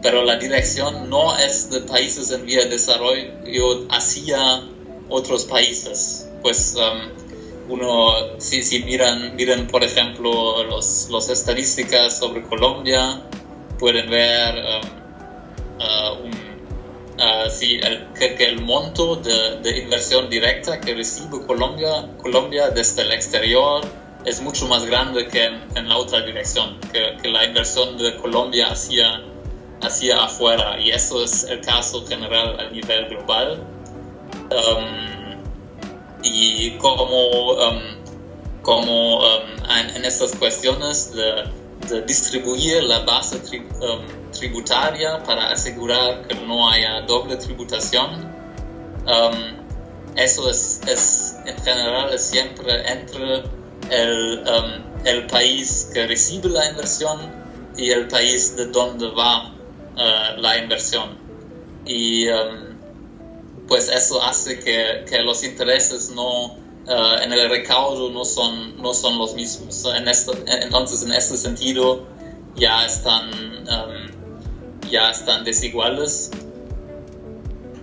Pero 0.02 0.24
la 0.24 0.36
dirección 0.36 1.10
no 1.10 1.36
es 1.36 1.70
de 1.70 1.80
países 1.80 2.30
en 2.30 2.46
vía 2.46 2.64
de 2.64 2.70
desarrollo 2.70 3.86
hacia 3.90 4.62
otros 5.08 5.44
países. 5.44 6.28
Pues 6.42 6.76
um, 6.76 7.72
uno, 7.72 8.38
si, 8.38 8.62
si, 8.62 8.82
miran, 8.84 9.34
miran 9.36 9.66
por 9.66 9.82
ejemplo 9.84 10.64
las 10.64 11.08
los 11.10 11.28
estadísticas 11.28 12.18
sobre 12.18 12.42
Colombia, 12.44 13.20
pueden 13.78 14.08
ver 14.08 14.54
um, 14.54 15.82
uh, 15.82 16.24
un 16.24 16.45
Uh, 17.18 17.48
sí, 17.48 17.80
el, 17.82 18.06
que, 18.12 18.34
que, 18.34 18.44
el 18.44 18.60
monto 18.60 19.16
de, 19.16 19.58
de, 19.62 19.78
inversión 19.78 20.28
directa 20.28 20.78
que 20.78 20.94
recibe 20.94 21.46
Colombia, 21.46 22.10
Colombia 22.20 22.68
desde 22.68 23.02
el 23.02 23.12
exterior 23.12 23.80
es 24.26 24.42
mucho 24.42 24.68
más 24.68 24.84
grande 24.84 25.26
que 25.28 25.46
en, 25.46 25.62
en 25.76 25.88
la 25.88 25.96
otra 25.96 26.20
dirección, 26.20 26.78
que, 26.92 27.16
que, 27.22 27.28
la 27.30 27.46
inversión 27.46 27.96
de 27.96 28.16
Colombia 28.16 28.66
hacia, 28.68 29.22
hacia 29.80 30.24
afuera. 30.24 30.78
Y 30.78 30.90
eso 30.90 31.24
es 31.24 31.44
el 31.44 31.62
caso 31.62 32.04
general 32.06 32.60
a 32.60 32.68
nivel 32.70 33.06
global. 33.08 33.62
Um, 34.50 35.42
y 36.22 36.72
como, 36.72 37.52
um, 37.52 37.80
como 38.60 39.20
um, 39.20 39.70
en, 39.70 39.96
en, 39.96 40.04
estas 40.04 40.34
cuestiones 40.36 41.14
de, 41.14 41.44
de 41.88 42.02
distribuir 42.02 42.82
la 42.82 42.98
base 43.00 43.38
tri, 43.38 43.62
tributaria 44.38 45.22
para 45.24 45.50
asegurar 45.50 46.26
que 46.26 46.34
no 46.46 46.70
haya 46.70 47.02
doble 47.02 47.36
tributación. 47.36 48.24
Um, 49.06 49.66
eso 50.16 50.48
es, 50.50 50.80
es, 50.86 51.36
en 51.44 51.56
general 51.58 52.12
es 52.12 52.22
siempre 52.22 52.90
entre 52.90 53.44
el, 53.90 54.44
um, 54.48 55.06
el, 55.06 55.26
país 55.26 55.90
que 55.92 56.06
recibe 56.06 56.48
la 56.48 56.68
inversión 56.70 57.30
y 57.76 57.90
el 57.90 58.08
país 58.08 58.56
de 58.56 58.66
donde 58.66 59.08
va 59.10 59.52
uh, 59.52 60.40
la 60.40 60.58
inversión. 60.58 61.18
Y 61.84 62.28
um, 62.28 62.76
pues 63.68 63.88
eso 63.88 64.22
hace 64.22 64.58
que, 64.58 65.04
que 65.08 65.22
los 65.22 65.44
intereses 65.44 66.10
no, 66.10 66.54
uh, 66.54 67.22
en 67.22 67.32
el 67.32 67.50
recaudo 67.50 68.10
no 68.10 68.24
son, 68.24 68.80
no 68.80 68.94
son 68.94 69.18
los 69.18 69.34
mismos. 69.34 69.84
En 69.94 70.08
esto, 70.08 70.32
entonces, 70.46 71.02
en 71.02 71.12
este 71.12 71.36
sentido, 71.36 72.06
ya 72.56 72.86
están 72.86 73.30
ya 74.90 75.10
están 75.10 75.44
desiguales. 75.44 76.30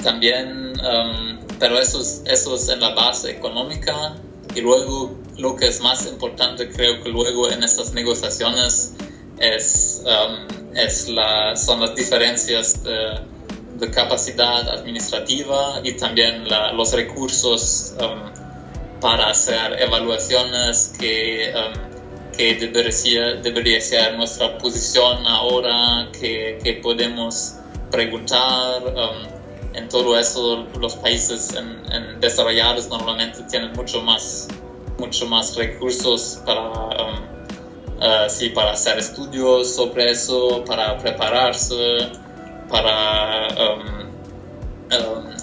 También, 0.04 0.74
um, 0.80 1.40
pero 1.60 1.80
eso 1.80 2.02
es, 2.02 2.24
eso 2.26 2.56
es 2.56 2.68
en 2.70 2.82
la 2.82 2.94
base 2.94 3.32
económica 3.32 4.16
y 4.54 4.62
luego 4.62 5.16
lo 5.38 5.56
que 5.56 5.68
es 5.68 5.82
más 5.82 6.06
importante 6.08 6.70
creo 6.70 7.02
que 7.02 7.10
luego 7.10 7.50
en 7.50 7.64
estas 7.64 7.94
negociaciones 7.94 8.94
es, 9.40 10.04
um, 10.06 10.76
es 10.76 11.08
la, 11.10 11.56
son 11.56 11.82
las 11.82 11.96
diferencias 11.96 12.84
de, 12.84 13.22
de 13.80 13.92
capacidad 13.92 14.68
administrativa 14.70 15.80
y 15.84 15.94
también 15.94 16.48
la, 16.50 16.74
los 16.74 16.94
recursos 16.94 17.94
um, 18.00 19.00
para 19.00 19.30
hacer 19.30 19.82
evaluaciones 19.82 20.94
que 21.00 21.54
que 22.36 22.56
debería, 22.56 23.36
debería 23.42 23.82
ser 23.82 24.16
nuestra 24.16 24.58
posición 24.58 25.26
ahora, 25.26 26.10
que, 26.12 26.60
que 26.64 26.74
podemos 26.74 27.56
preguntar. 27.92 28.84
Um, 28.84 29.34
en 29.76 29.90
todo 29.90 30.18
eso, 30.18 30.68
los 30.80 30.96
países 30.98 31.56
en, 31.56 32.20
desarrollados 32.20 32.88
normalmente 32.90 33.42
tienen 33.50 33.72
mucho 33.74 34.02
más, 34.02 34.48
mucho 35.00 35.26
más 35.26 35.56
recursos 35.56 36.42
para, 36.46 36.70
um, 36.70 37.16
uh, 37.98 38.30
sí, 38.30 38.50
para 38.50 38.74
hacer 38.74 39.00
estudios 39.00 39.76
sobre 39.76 40.12
eso, 40.12 40.64
para 40.66 40.98
prepararse, 40.98 42.10
para... 42.70 43.48
Um, 43.48 44.04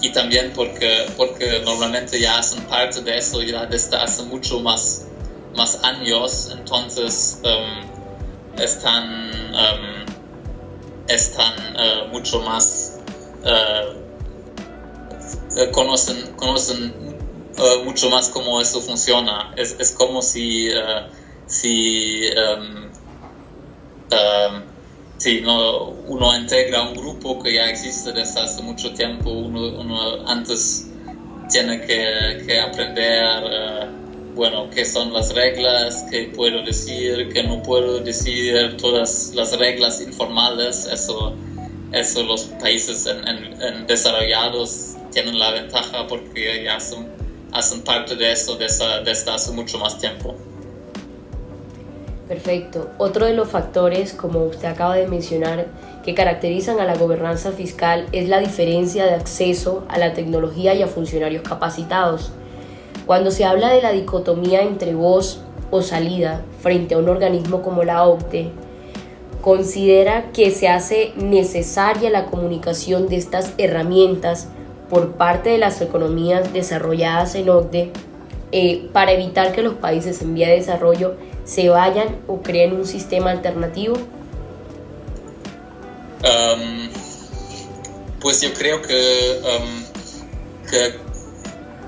y 0.01 0.11
también 0.13 0.51
porque, 0.55 1.05
porque 1.17 1.61
normalmente 1.65 2.19
ya 2.19 2.39
hacen 2.39 2.63
parte 2.63 3.01
de 3.01 3.17
eso 3.17 3.41
ya 3.43 3.65
desde 3.65 3.97
hace 3.97 4.23
mucho 4.23 4.59
más 4.61 5.07
más 5.55 5.83
años, 5.83 6.49
entonces 6.51 7.41
um, 7.43 8.59
están, 8.59 9.31
um, 9.51 10.05
están 11.07 11.53
uh, 11.75 12.07
mucho 12.09 12.41
más, 12.41 12.99
uh, 13.43 14.01
conocen, 15.71 16.33
conocen 16.35 16.93
uh, 17.57 17.83
mucho 17.83 18.09
más 18.09 18.29
cómo 18.29 18.61
eso 18.61 18.81
funciona. 18.81 19.53
Es, 19.57 19.75
es 19.79 19.91
como 19.91 20.21
si, 20.21 20.69
si, 21.47 22.27
um, 22.29 22.89
si 25.17 25.41
no, 25.41 25.89
uno 26.07 26.35
integra 26.37 26.81
un 26.83 26.95
grupo 26.95 27.41
que 27.41 27.53
ya 27.53 27.69
existe 27.69 28.11
desde 28.11 28.39
hace 28.41 28.61
mucho 28.61 28.93
tiempo, 28.93 29.29
uno, 29.29 29.79
uno 29.79 30.27
antes 30.27 30.87
tiene 31.49 31.81
que, 31.81 32.43
que 32.47 32.59
aprender 32.59 34.00
bueno, 34.35 34.69
qué 34.69 34.85
son 34.85 35.13
las 35.13 35.33
reglas, 35.33 36.05
qué 36.09 36.31
puedo 36.35 36.63
decir, 36.63 37.29
qué 37.33 37.43
no 37.43 37.61
puedo 37.63 37.99
decir, 37.99 38.77
todas 38.77 39.33
las 39.35 39.57
reglas 39.57 40.01
informales, 40.01 40.85
eso, 40.85 41.33
eso 41.91 42.23
los 42.23 42.43
países 42.61 43.05
en, 43.05 43.27
en, 43.61 43.87
desarrollados 43.87 44.95
tienen 45.11 45.37
la 45.37 45.51
ventaja 45.51 46.07
porque 46.07 46.63
ya 46.63 46.77
hacen, 46.77 47.07
hacen 47.51 47.81
parte 47.81 48.15
de 48.15 48.31
eso 48.31 48.55
desde, 48.55 49.03
desde 49.03 49.31
hace 49.31 49.51
mucho 49.51 49.77
más 49.77 49.97
tiempo. 49.97 50.35
Perfecto. 52.27 52.89
Otro 52.97 53.25
de 53.25 53.33
los 53.33 53.49
factores, 53.49 54.13
como 54.13 54.45
usted 54.45 54.69
acaba 54.69 54.95
de 54.95 55.05
mencionar, 55.05 55.67
que 56.05 56.15
caracterizan 56.15 56.79
a 56.79 56.85
la 56.85 56.95
gobernanza 56.95 57.51
fiscal 57.51 58.07
es 58.13 58.29
la 58.29 58.39
diferencia 58.39 59.05
de 59.05 59.15
acceso 59.15 59.85
a 59.89 59.97
la 59.97 60.13
tecnología 60.13 60.73
y 60.73 60.81
a 60.81 60.87
funcionarios 60.87 61.43
capacitados. 61.43 62.31
Cuando 63.05 63.31
se 63.31 63.45
habla 63.45 63.69
de 63.69 63.81
la 63.81 63.91
dicotomía 63.91 64.61
entre 64.61 64.93
voz 64.93 65.41
o 65.69 65.81
salida 65.81 66.43
frente 66.61 66.95
a 66.95 66.97
un 66.97 67.09
organismo 67.09 67.61
como 67.61 67.83
la 67.83 68.05
OCDE, 68.05 68.51
considera 69.41 70.31
que 70.31 70.51
se 70.51 70.67
hace 70.67 71.13
necesaria 71.15 72.09
la 72.09 72.25
comunicación 72.25 73.07
de 73.07 73.17
estas 73.17 73.53
herramientas 73.57 74.47
por 74.89 75.13
parte 75.13 75.49
de 75.49 75.57
las 75.57 75.81
economías 75.81 76.53
desarrolladas 76.53 77.35
en 77.35 77.49
OCDE 77.49 77.91
eh, 78.51 78.89
para 78.91 79.13
evitar 79.13 79.53
que 79.53 79.61
los 79.61 79.75
países 79.75 80.21
en 80.21 80.33
vía 80.33 80.49
de 80.49 80.55
desarrollo 80.55 81.15
se 81.45 81.69
vayan 81.69 82.17
o 82.27 82.41
creen 82.41 82.73
un 82.73 82.85
sistema 82.85 83.31
alternativo? 83.31 83.95
Um, 86.23 86.89
pues 88.19 88.41
yo 88.41 88.53
creo 88.53 88.81
que, 88.81 89.41
que, 90.69 91.10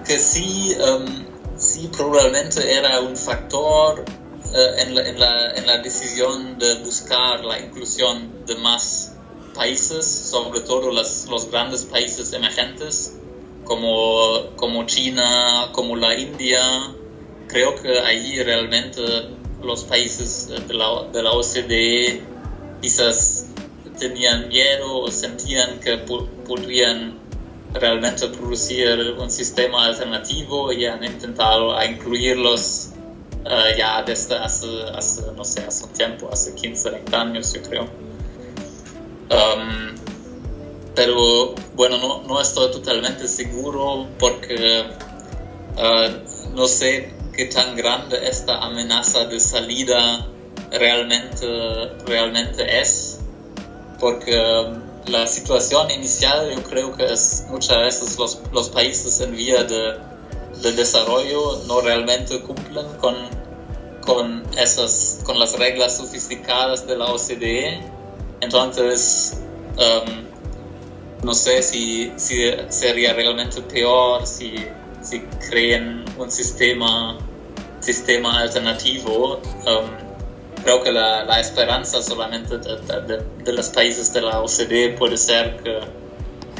que 0.05 0.19
sí, 0.19 0.75
um, 0.79 1.57
sí, 1.57 1.89
probablemente 1.95 2.73
era 2.73 2.99
un 2.99 3.15
factor 3.15 3.99
uh, 4.01 4.79
en, 4.79 4.95
la, 4.95 5.01
en, 5.07 5.19
la, 5.19 5.51
en, 5.55 5.67
la, 5.67 5.77
decisión 5.79 6.57
de 6.59 6.75
buscar 6.83 7.43
la 7.43 7.59
inclusión 7.59 8.45
de 8.45 8.55
más 8.55 9.15
países, 9.55 10.05
sobre 10.05 10.61
todo 10.61 10.91
las, 10.91 11.27
los 11.29 11.49
grandes 11.49 11.83
países 11.83 12.33
emergentes 12.33 13.15
como, 13.63 14.55
como 14.55 14.85
China, 14.85 15.69
como 15.71 15.95
la 15.95 16.17
India. 16.17 16.61
Creo 17.47 17.75
que 17.75 17.99
ahí 17.99 18.41
realmente 18.43 19.01
los 19.61 19.83
países 19.83 20.49
de 20.67 20.73
la, 20.73 21.03
de 21.11 21.23
la 21.23 21.31
OCDE 21.31 22.23
quizás 22.81 23.47
tenían 23.97 24.49
miedo 24.49 24.97
o 24.97 25.11
sentían 25.11 25.79
que 25.79 25.97
podrían 25.97 27.19
realmente 27.73 28.27
producir 28.27 29.15
un 29.17 29.31
sistema 29.31 29.85
alternativo 29.85 30.71
y 30.71 30.85
han 30.85 31.03
intentado 31.03 31.75
incluirlos 31.83 32.93
uh, 33.45 33.77
ya 33.77 34.03
desde 34.03 34.35
hace, 34.35 34.67
hace, 34.93 35.23
no 35.35 35.43
sé, 35.43 35.65
hace 35.65 35.85
un 35.85 35.93
tiempo, 35.93 36.29
hace 36.31 36.53
15, 36.55 36.89
20 36.89 37.15
años 37.15 37.53
yo 37.53 37.61
creo. 37.63 37.83
Um, 37.83 39.95
pero 40.95 41.55
bueno, 41.75 41.97
no, 41.97 42.21
no, 42.23 42.39
estoy 42.39 42.71
totalmente 42.71 43.27
seguro 43.27 44.07
porque 44.19 44.85
uh, 45.77 46.55
no 46.55 46.67
sé 46.67 47.11
qué 47.35 47.45
tan 47.45 47.75
grande 47.75 48.27
esta 48.27 48.59
amenaza 48.59 49.25
de 49.25 49.39
salida 49.39 50.27
realmente, 50.71 51.47
realmente 52.05 52.79
es, 52.79 53.19
porque 53.99 54.37
la 55.07 55.27
situación 55.27 55.91
inicial 55.91 56.51
yo 56.55 56.63
creo 56.63 56.95
que 56.95 57.05
es 57.11 57.45
muchas 57.49 57.77
veces 57.77 58.17
los, 58.17 58.69
países 58.69 59.19
en 59.19 59.35
vía 59.35 59.63
de, 59.63 59.99
de, 60.61 60.71
desarrollo 60.73 61.61
no 61.67 61.81
realmente 61.81 62.39
cumplen 62.41 62.85
con, 62.99 63.15
con, 64.01 64.43
esas, 64.57 65.19
con 65.25 65.39
las 65.39 65.57
reglas 65.57 65.97
sofisticadas 65.97 66.87
de 66.87 66.97
la 66.97 67.05
OCDE, 67.05 67.81
entonces 68.41 69.41
um, 69.77 71.25
no 71.25 71.33
sé 71.33 71.61
si, 71.63 72.11
sería 72.17 73.13
realmente 73.13 73.61
peor 73.61 74.25
si 74.25 74.65
si 75.03 75.19
creen 75.49 76.05
un 76.17 76.31
sistema, 76.31 77.17
sistema 77.79 78.39
alternativo, 78.39 79.41
um, 79.67 80.02
creo 80.63 80.81
que 80.81 80.91
la, 80.91 81.23
la, 81.23 81.39
esperanza 81.39 82.01
solamente 82.01 82.57
de, 82.57 82.77
de, 82.77 83.23
de, 83.43 83.53
los 83.53 83.69
países 83.69 84.13
de 84.13 84.21
la 84.21 84.41
OCDE 84.41 84.95
puede 84.97 85.17
ser 85.17 85.57
que, 85.57 85.79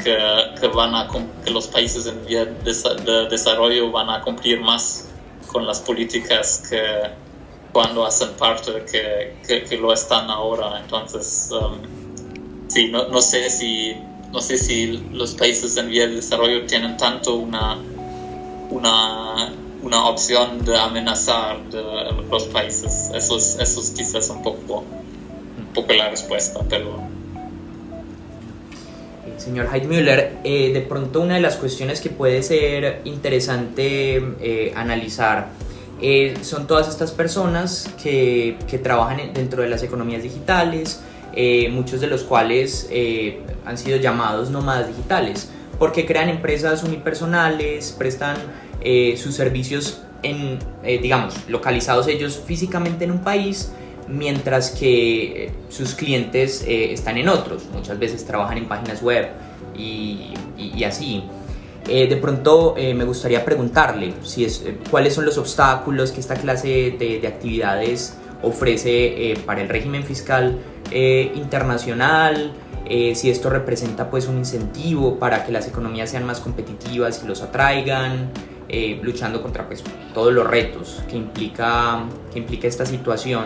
que, 0.02 0.16
que 0.60 0.68
van 0.68 0.94
a, 0.94 1.08
que 1.44 1.50
los 1.50 1.66
países 1.68 2.06
en 2.06 2.24
vía 2.26 2.44
de, 2.44 3.28
desarrollo 3.30 3.90
van 3.90 4.10
a 4.10 4.20
cumplir 4.20 4.60
más 4.60 5.08
con 5.46 5.66
las 5.66 5.80
políticas 5.80 6.62
que 6.68 6.82
cuando 7.72 8.04
hacen 8.04 8.30
parte 8.34 8.84
que, 8.90 9.36
que, 9.46 9.64
que 9.64 9.76
lo 9.76 9.92
están 9.92 10.30
ahora. 10.30 10.78
Entonces, 10.80 11.50
um, 11.50 11.78
sí, 12.68 12.88
no, 12.88 13.08
no 13.08 13.20
sé 13.20 13.50
si 13.50 13.96
no 14.30 14.40
sé 14.40 14.58
si 14.58 14.86
los 15.12 15.34
países 15.34 15.76
en 15.76 15.90
vía 15.90 16.08
de 16.08 16.16
desarrollo 16.16 16.66
tienen 16.66 16.96
tanto 16.96 17.36
una 17.36 17.78
una, 18.70 19.52
una 19.84 20.06
opción 20.06 20.64
de 20.64 20.78
amenazar 20.78 21.62
de 21.70 21.82
los 22.30 22.44
países. 22.44 23.10
Eso 23.14 23.36
es, 23.36 23.58
eso 23.60 23.80
es 23.80 23.90
quizás 23.90 24.30
un 24.30 24.42
poco, 24.42 24.84
un 25.58 25.66
poco 25.74 25.92
la 25.92 26.08
respuesta, 26.08 26.60
pero... 26.68 27.04
Señor 29.36 29.68
Heidmüller, 29.70 30.38
eh, 30.44 30.72
de 30.72 30.80
pronto 30.80 31.20
una 31.20 31.34
de 31.34 31.40
las 31.40 31.56
cuestiones 31.56 32.00
que 32.00 32.08
puede 32.08 32.42
ser 32.42 33.02
interesante 33.04 34.16
eh, 34.40 34.72
analizar 34.74 35.48
eh, 36.00 36.34
son 36.42 36.66
todas 36.66 36.88
estas 36.88 37.10
personas 37.10 37.90
que, 38.02 38.56
que, 38.68 38.78
trabajan 38.78 39.34
dentro 39.34 39.62
de 39.62 39.68
las 39.68 39.82
economías 39.82 40.22
digitales, 40.22 41.02
muchos 41.70 42.00
de 42.00 42.06
los 42.06 42.22
cuales 42.22 42.88
han 43.64 43.76
sido 43.76 43.96
llamados 43.96 44.50
nómadas 44.50 44.86
digitales 44.86 45.50
porque 45.78 46.06
crean 46.06 46.28
empresas 46.28 46.84
unipersonales, 46.84 47.92
prestan 47.98 48.36
eh, 48.80 49.16
sus 49.16 49.34
servicios 49.34 50.02
en, 50.22 50.58
eh, 50.82 50.98
digamos, 51.00 51.34
localizados 51.48 52.08
ellos 52.08 52.42
físicamente 52.44 53.04
en 53.04 53.12
un 53.12 53.18
país, 53.20 53.72
mientras 54.08 54.70
que 54.70 55.46
eh, 55.46 55.50
sus 55.68 55.94
clientes 55.94 56.64
están 56.66 57.18
en 57.18 57.28
otros. 57.28 57.64
Muchas 57.72 57.98
veces 57.98 58.24
trabajan 58.24 58.58
en 58.58 58.66
páginas 58.66 59.02
web 59.02 59.28
y, 59.76 60.34
y, 60.58 60.84
así. 60.84 61.24
de 61.86 62.16
pronto 62.16 62.74
me 62.76 63.04
gustaría 63.04 63.44
preguntarle 63.44 64.14
si 64.22 64.44
es, 64.44 64.62
cuáles 64.90 65.14
son 65.14 65.24
los 65.24 65.36
obstáculos 65.36 66.12
que 66.12 66.20
esta 66.20 66.34
clase 66.34 66.96
de, 66.98 67.18
de 67.20 67.26
actividades 67.26 68.16
ofrece 68.42 69.34
para 69.46 69.62
el 69.62 69.68
régimen 69.68 70.04
fiscal 70.04 70.58
internacional, 71.34 72.52
eh, 72.86 73.14
si 73.14 73.30
esto 73.30 73.48
representa 73.48 74.10
pues 74.10 74.28
un 74.28 74.36
incentivo 74.36 75.18
para 75.18 75.44
que 75.46 75.52
las 75.52 75.66
economías 75.66 76.10
sean 76.10 76.26
más 76.26 76.40
competitivas 76.40 77.22
y 77.24 77.26
los 77.26 77.40
atraigan, 77.40 78.30
eh, 78.68 79.00
luchando 79.02 79.42
contra 79.42 79.66
pues 79.66 79.82
todos 80.12 80.32
los 80.32 80.46
retos 80.46 81.02
que 81.08 81.16
implica, 81.16 82.04
que 82.32 82.38
implica 82.38 82.68
esta 82.68 82.86
situación. 82.86 83.44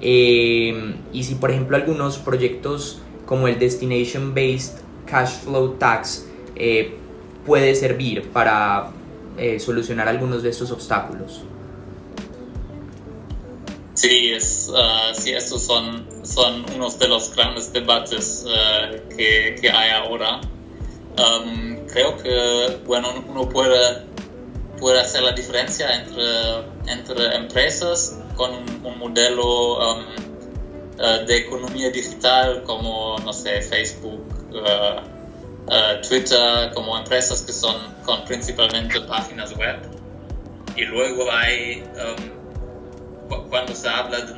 Eh, 0.00 0.96
y 1.12 1.24
si 1.24 1.36
por 1.36 1.50
ejemplo 1.50 1.76
algunos 1.76 2.18
proyectos 2.18 3.00
como 3.24 3.48
el 3.48 3.58
Destination 3.58 4.34
Based 4.34 4.78
Cash 5.06 5.40
Flow 5.44 5.76
Tax 5.78 6.26
puede 7.44 7.74
servir 7.74 8.28
para 8.30 8.90
solucionar 9.58 10.08
algunos 10.08 10.42
de 10.42 10.50
estos 10.50 10.70
obstáculos. 10.70 11.42
Sí, 13.96 14.30
es, 14.30 14.70
uh, 14.70 15.14
sí 15.14 15.32
estos 15.32 15.62
son, 15.62 16.06
son 16.22 16.66
unos 16.74 16.98
de 16.98 17.08
los 17.08 17.34
grandes 17.34 17.72
debates 17.72 18.44
uh, 18.46 19.08
que, 19.16 19.56
que, 19.58 19.70
hay 19.70 19.90
ahora. 19.90 20.42
Um, 21.18 21.86
creo 21.86 22.14
que 22.18 22.78
bueno, 22.84 23.08
uno 23.26 23.48
puede, 23.48 24.04
puede 24.78 25.00
hacer 25.00 25.22
la 25.22 25.32
diferencia 25.32 25.88
entre, 25.94 26.92
entre 26.92 27.36
empresas 27.36 28.18
con 28.36 28.52
un, 28.52 28.98
modelo 28.98 29.78
um, 29.78 30.04
uh, 30.98 31.26
de 31.26 31.36
economía 31.36 31.90
digital 31.90 32.62
como, 32.64 33.18
no 33.18 33.32
sé, 33.32 33.62
Facebook, 33.62 34.24
Twitter, 36.08 36.70
como 36.74 36.96
empresas 36.96 37.42
que 37.42 37.52
son 37.52 37.76
con 38.04 38.24
principalmente 38.24 39.00
páginas 39.02 39.56
web. 39.56 39.76
Y 40.76 40.84
luego 40.84 41.30
hay... 41.30 41.82
Um, 41.82 42.36
cuando 43.50 43.74
se 43.74 43.88
habla 43.88 44.20
de, 44.20 44.34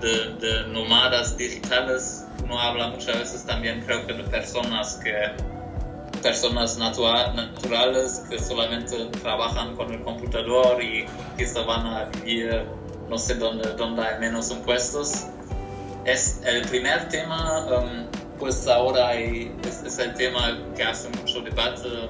de, 0.00 0.34
de, 0.38 0.68
nómadas 0.68 1.36
digitales, 1.36 2.24
uno 2.44 2.60
habla 2.60 2.88
muchas 2.88 3.18
veces 3.18 3.44
también 3.44 3.82
creo 3.84 4.06
que 4.06 4.12
de 4.12 4.22
personas 4.24 5.00
que 5.02 5.12
personas 6.22 6.78
naturales 6.78 8.22
que 8.30 8.38
solamente 8.38 9.04
trabajan 9.22 9.76
con 9.76 9.92
el 9.92 10.02
computador 10.02 10.82
y 10.82 11.06
se 11.44 11.62
van 11.64 11.86
a 11.86 12.04
vivir 12.04 12.64
no 13.12 13.18
sé 13.18 13.34
dónde, 13.34 13.74
dónde 13.74 14.02
hay 14.02 14.18
menos 14.20 14.50
impuestos. 14.50 15.26
Es 16.06 16.40
el 16.46 16.62
primer 16.62 17.10
tema, 17.10 17.66
um, 17.66 18.06
pues 18.38 18.66
ahora 18.66 19.12
es, 19.14 19.98
el 19.98 20.14
tema 20.14 20.58
que 20.74 20.82
hace 20.82 21.10
mucho 21.10 21.42
debate, 21.42 22.08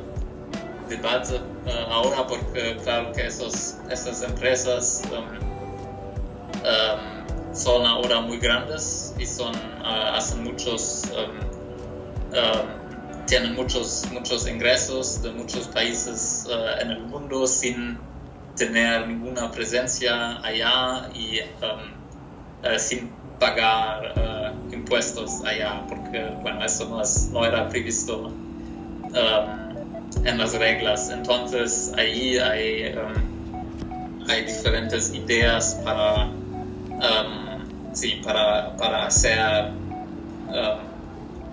debate 0.88 1.34
uh, 1.34 1.90
ahora 1.90 2.24
porque 2.28 2.76
claro 2.84 3.12
que 3.12 3.26
esos, 3.26 3.78
esas 3.90 4.22
empresas 4.22 5.02
um, 5.10 5.24
um, 6.62 7.54
son 7.54 7.84
ahora 7.84 8.20
muy 8.20 8.38
grandes 8.38 9.12
y 9.18 9.26
son, 9.26 9.54
uh, 9.56 10.14
hacen 10.14 10.44
muchos, 10.44 11.02
tienen 13.32 13.54
muchos, 13.54 14.04
muchos 14.12 14.46
ingresos 14.46 15.22
de 15.22 15.32
muchos 15.32 15.66
países 15.68 16.46
uh, 16.50 16.82
en 16.82 16.90
el 16.90 17.00
mundo 17.00 17.46
sin 17.46 17.96
tener 18.58 19.08
ninguna 19.08 19.50
presencia 19.50 20.36
allá 20.44 21.08
y 21.14 21.40
uh, 21.40 22.78
sin 22.78 23.08
pagar 23.40 24.52
impuestos 24.70 24.70
impuestos 24.70 25.44
allá, 25.46 25.82
porque 25.88 26.22
bueno, 26.42 26.62
eso 26.62 26.86
no, 26.90 27.00
no 27.32 27.46
era 27.46 27.70
previsto 27.70 28.26
um, 28.26 30.26
en 30.26 30.36
las 30.36 30.52
reglas. 30.52 31.08
Entonces 31.08 31.90
ahí 31.96 32.36
hay, 32.36 32.94
hay 34.28 34.44
diferentes 34.44 35.14
ideas 35.14 35.80
para, 35.82 36.28
sí, 37.94 38.20
para, 38.22 38.76
para 38.76 39.06
hacer 39.06 39.72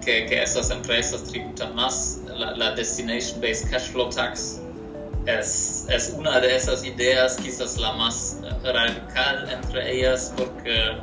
que, 0.04 0.26
que, 0.26 0.42
esas 0.42 0.70
empresas 0.72 1.24
tributan 1.24 1.76
más. 1.76 2.20
La, 2.38 2.56
la 2.56 2.72
Destination 2.76 3.42
Based 3.42 3.70
Cash 3.70 3.92
Flow 3.92 4.10
Tax 4.10 4.60
es, 5.26 5.86
es 5.90 6.14
una 6.18 6.40
de 6.40 6.56
esas 6.56 6.84
ideas, 6.84 7.38
quizás 7.38 7.78
la 7.78 7.94
más 7.94 8.38
radical 8.64 9.50
entre 9.50 9.98
ellas, 9.98 10.34
porque 10.36 10.98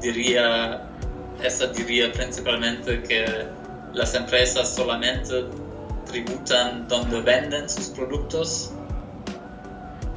diría, 0.00 0.82
esa 1.42 1.66
diría 1.68 2.12
principalmente 2.12 3.02
que 3.02 3.46
las 3.92 4.14
empresas 4.14 4.74
solamente 4.74 5.44
tributan 6.06 6.88
donde 6.88 7.20
venden 7.20 7.68
sus 7.68 7.88
productos 7.88 8.72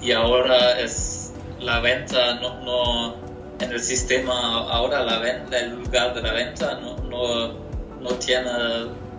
y 0.02 0.12
ahora 0.12 0.80
es 0.80 1.34
la 1.60 1.80
venta 1.80 2.36
no, 2.36 2.60
no 2.62 3.16
en 3.60 3.72
el 3.72 3.80
sistema 3.80 4.70
ahora 4.70 5.04
la 5.04 5.20
venta 5.20 5.60
el 5.60 5.76
lugar 5.76 6.14
de 6.14 6.22
la 6.22 6.32
venta 6.32 6.80
no, 6.80 6.98
no, 6.98 7.71
no 8.02 8.10
tiene 8.16 8.52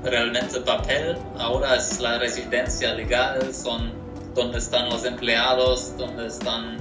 realmente 0.02 0.60
papel 0.60 1.16
ahora 1.38 1.76
es 1.76 2.00
la 2.00 2.18
residencia 2.18 2.94
legal 2.94 3.54
son 3.54 3.92
donde 4.34 4.58
están 4.58 4.88
los 4.88 5.04
empleados 5.04 5.96
donde 5.96 6.26
están 6.26 6.78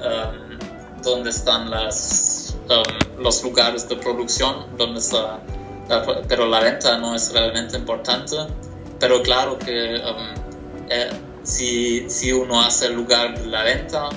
um, 0.00 1.26
están 1.26 1.68
um, 1.68 3.22
los 3.22 3.42
lugares 3.42 3.88
de 3.88 3.96
producción 3.96 4.66
donde 4.76 5.00
está 5.00 5.40
pero 6.28 6.46
la 6.46 6.60
venta 6.60 6.98
no 6.98 7.14
es 7.14 7.32
realmente 7.32 7.76
importante. 7.76 8.36
Pero 8.98 9.22
claro 9.22 9.58
que 9.58 9.96
um, 9.96 10.34
eh, 10.88 11.10
si, 11.42 12.08
si, 12.08 12.32
uno 12.32 12.60
hace 12.60 12.86
el 12.86 12.94
lugar 12.94 13.38
de 13.38 13.46
la 13.46 13.64
venta, 13.64 14.08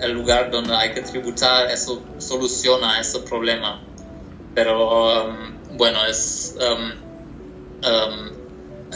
el 0.00 0.12
lugar 0.12 0.50
donde 0.50 0.74
hay 0.74 0.92
que 0.92 1.02
tributar, 1.02 1.70
eso 1.70 2.02
soluciona 2.18 3.00
ese 3.00 3.20
problema. 3.20 3.80
Pero 4.54 5.24
um, 5.24 5.55
bueno, 5.76 6.04
es, 6.06 6.56
um, 6.60 6.92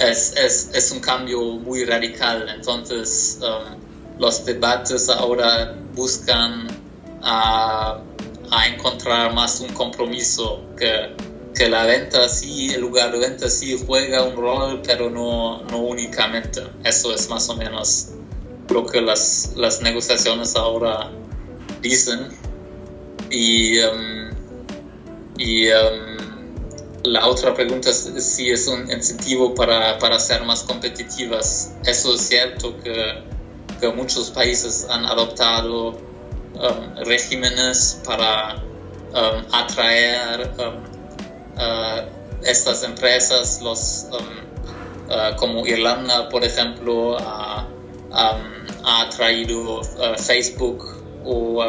es, 0.00 0.36
es, 0.36 0.70
es, 0.74 0.92
un 0.92 1.00
cambio 1.00 1.40
muy 1.42 1.84
radical. 1.84 2.48
Entonces, 2.48 3.40
los 4.18 4.44
debates 4.44 5.08
ahora 5.08 5.76
buscan 5.94 6.68
a, 7.22 8.02
encontrar 8.66 9.32
más 9.32 9.60
un 9.60 9.72
compromiso 9.74 10.64
que 10.76 11.14
que 11.54 11.68
la 11.68 11.84
venta 11.84 12.28
sí, 12.28 12.72
el 12.72 12.80
lugar 12.80 13.12
de 13.12 13.18
venta 13.18 13.48
sí 13.48 13.78
juega 13.86 14.22
un 14.22 14.36
rol, 14.36 14.82
pero 14.82 15.10
no, 15.10 15.62
no 15.64 15.78
únicamente. 15.78 16.62
Eso 16.84 17.14
es 17.14 17.28
más 17.28 17.48
o 17.48 17.56
menos 17.56 18.12
lo 18.68 18.86
que 18.86 19.00
las, 19.00 19.52
las 19.56 19.82
negociaciones 19.82 20.56
ahora 20.56 21.10
dicen. 21.82 22.28
Y, 23.30 23.78
um, 23.80 24.30
y 25.36 25.68
um, 25.68 26.19
la 27.04 27.26
otra 27.26 27.54
pregunta 27.54 27.90
es 27.90 28.10
si 28.18 28.50
es 28.50 28.66
un 28.66 28.90
incentivo 28.90 29.54
para, 29.54 29.98
para 29.98 30.18
ser 30.18 30.44
más 30.44 30.62
competitivas. 30.62 31.74
Eso 31.84 32.14
es 32.14 32.20
cierto 32.22 32.76
que, 32.80 33.30
muchos 33.96 34.28
países 34.30 34.86
han 34.90 35.06
adoptado 35.06 35.92
um, 35.92 36.96
regímenes 37.06 38.02
para 38.04 38.62
atraer 39.52 40.52
uh, 40.58 42.44
estas 42.44 42.82
empresas, 42.82 43.62
los, 43.62 44.06
um, 44.12 45.10
uh, 45.10 45.34
como 45.36 45.66
Irlanda, 45.66 46.28
por 46.28 46.44
ejemplo, 46.44 47.16
um, 47.16 47.20
ha 48.84 49.08
traído 49.16 49.80
uh, 49.80 50.18
Facebook 50.18 51.02
o 51.24 51.64
um, 51.64 51.68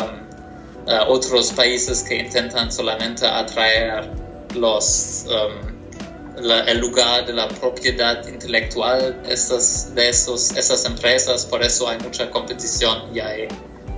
otros 1.08 1.54
países 1.54 2.04
que 2.04 2.16
intentan 2.18 2.70
solamente 2.74 3.26
atraer 3.26 4.21
los, 4.56 5.26
um, 5.28 6.44
la, 6.44 6.62
el 6.66 6.80
lugar 6.80 7.26
de 7.26 7.34
la 7.34 7.48
propiedad 7.48 8.28
intelectual 8.28 9.22
de, 9.24 9.34
estas, 9.34 9.94
de 9.96 10.10
esos, 10.10 10.52
esas 10.58 10.86
empresas, 10.86 11.46
por 11.46 11.64
eso 11.64 11.88
hay 11.88 12.00
mucha 12.00 12.30
competición 12.30 13.16
y 13.16 13.20
hay 13.20 13.48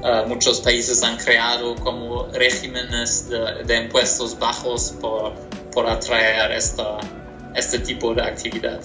Uh, 0.04 0.28
muchos 0.28 0.60
países 0.60 1.02
han 1.02 1.16
creado 1.16 1.76
como 1.76 2.28
regímenes 2.34 3.30
de, 3.30 3.64
de 3.64 3.84
impuestos 3.84 4.38
bajos 4.38 4.96
por 5.00 5.32
por 5.74 5.90
atraer 5.90 6.52
esta, 6.52 6.98
este 7.56 7.80
tipo 7.80 8.14
de 8.14 8.22
actividad. 8.22 8.82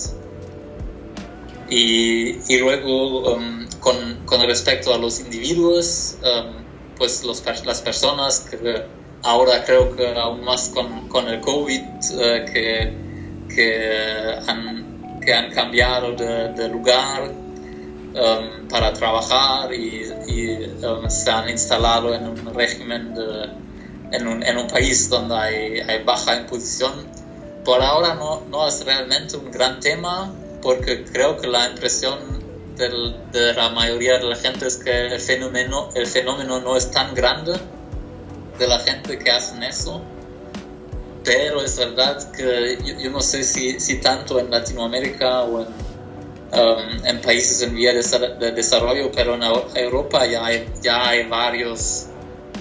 Y, 1.70 2.38
y 2.52 2.58
luego, 2.58 3.34
um, 3.34 3.68
con, 3.80 4.24
con, 4.24 4.40
respecto 4.46 4.94
a 4.94 4.98
los 4.98 5.20
individuos, 5.20 6.16
um, 6.22 6.64
pues 6.96 7.22
los, 7.24 7.44
las 7.64 7.82
personas 7.82 8.40
que 8.40 8.86
ahora 9.22 9.64
creo 9.64 9.94
que 9.94 10.06
aún 10.16 10.44
más 10.44 10.68
con, 10.70 11.08
con 11.08 11.28
el 11.28 11.40
COVID, 11.40 11.82
uh, 11.82 12.52
que, 12.52 12.92
que, 13.54 14.38
han, 14.46 15.20
que 15.24 15.32
han 15.32 15.50
cambiado 15.52 16.12
de, 16.12 16.68
lugar 16.68 17.22
um, 17.24 18.68
para 18.68 18.92
trabajar 18.92 19.72
y, 19.72 20.04
y 20.26 20.76
se 21.08 21.30
han 21.30 21.48
instalado 21.48 22.14
en 22.14 22.28
un 22.28 22.54
régimen 22.54 23.14
de 23.14 23.68
en 24.12 24.26
un, 24.26 24.42
en 24.42 24.56
un 24.58 24.66
país 24.68 25.08
donde 25.10 25.34
hay, 25.34 25.80
hay, 25.80 26.02
baja 26.02 26.36
imposición, 26.36 26.92
por 27.64 27.82
ahora 27.82 28.14
no, 28.14 28.42
no, 28.48 28.66
es 28.66 28.84
realmente 28.84 29.36
un 29.36 29.50
gran 29.50 29.80
tema 29.80 30.32
porque 30.62 31.04
creo 31.04 31.36
que 31.36 31.46
la 31.46 31.68
impresión 31.68 32.18
de 32.76 33.52
la 33.54 33.70
mayoría 33.70 34.18
de 34.18 34.24
la 34.24 34.36
gente 34.36 34.66
es 34.66 34.76
que 34.76 35.06
el 35.06 35.20
fenómeno, 35.20 35.90
el 35.94 36.06
fenómeno 36.06 36.60
no 36.60 36.76
es 36.76 36.90
tan 36.90 37.12
grande 37.14 37.52
de 38.58 38.66
la 38.66 38.78
gente 38.80 39.18
que 39.18 39.30
hacen 39.30 39.62
eso. 39.62 40.02
Pero 41.24 41.62
es 41.62 41.76
verdad 41.76 42.32
que 42.32 42.78
yo, 43.02 43.10
no 43.10 43.20
sé 43.20 43.44
si, 43.44 43.78
si, 43.80 44.00
tanto 44.00 44.38
en 44.38 44.50
Latinoamérica 44.50 45.42
o 45.42 45.60
en, 45.60 45.66
um, 46.58 47.06
en 47.06 47.20
países 47.20 47.62
en 47.62 47.74
vía 47.74 47.92
de, 47.92 48.52
desarrollo, 48.52 49.10
pero 49.12 49.34
en 49.34 49.42
Europa 49.74 50.26
ya 50.26 50.44
hay, 50.44 50.66
ya 50.82 51.08
hay 51.08 51.28
varios 51.28 52.06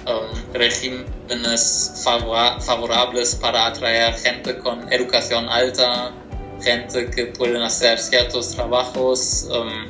um, 0.06 0.52
regímenes 0.52 1.92
favorables 2.04 3.34
para 3.36 3.68
atraer 3.68 4.14
gente 4.14 4.58
con 4.58 4.92
educación 4.92 5.48
alta, 5.48 6.12
gente 6.60 7.08
que 7.10 7.26
pueden 7.26 7.62
hacer 7.62 7.98
ciertos 7.98 8.50
trabajos. 8.50 9.48
Um, 9.50 9.88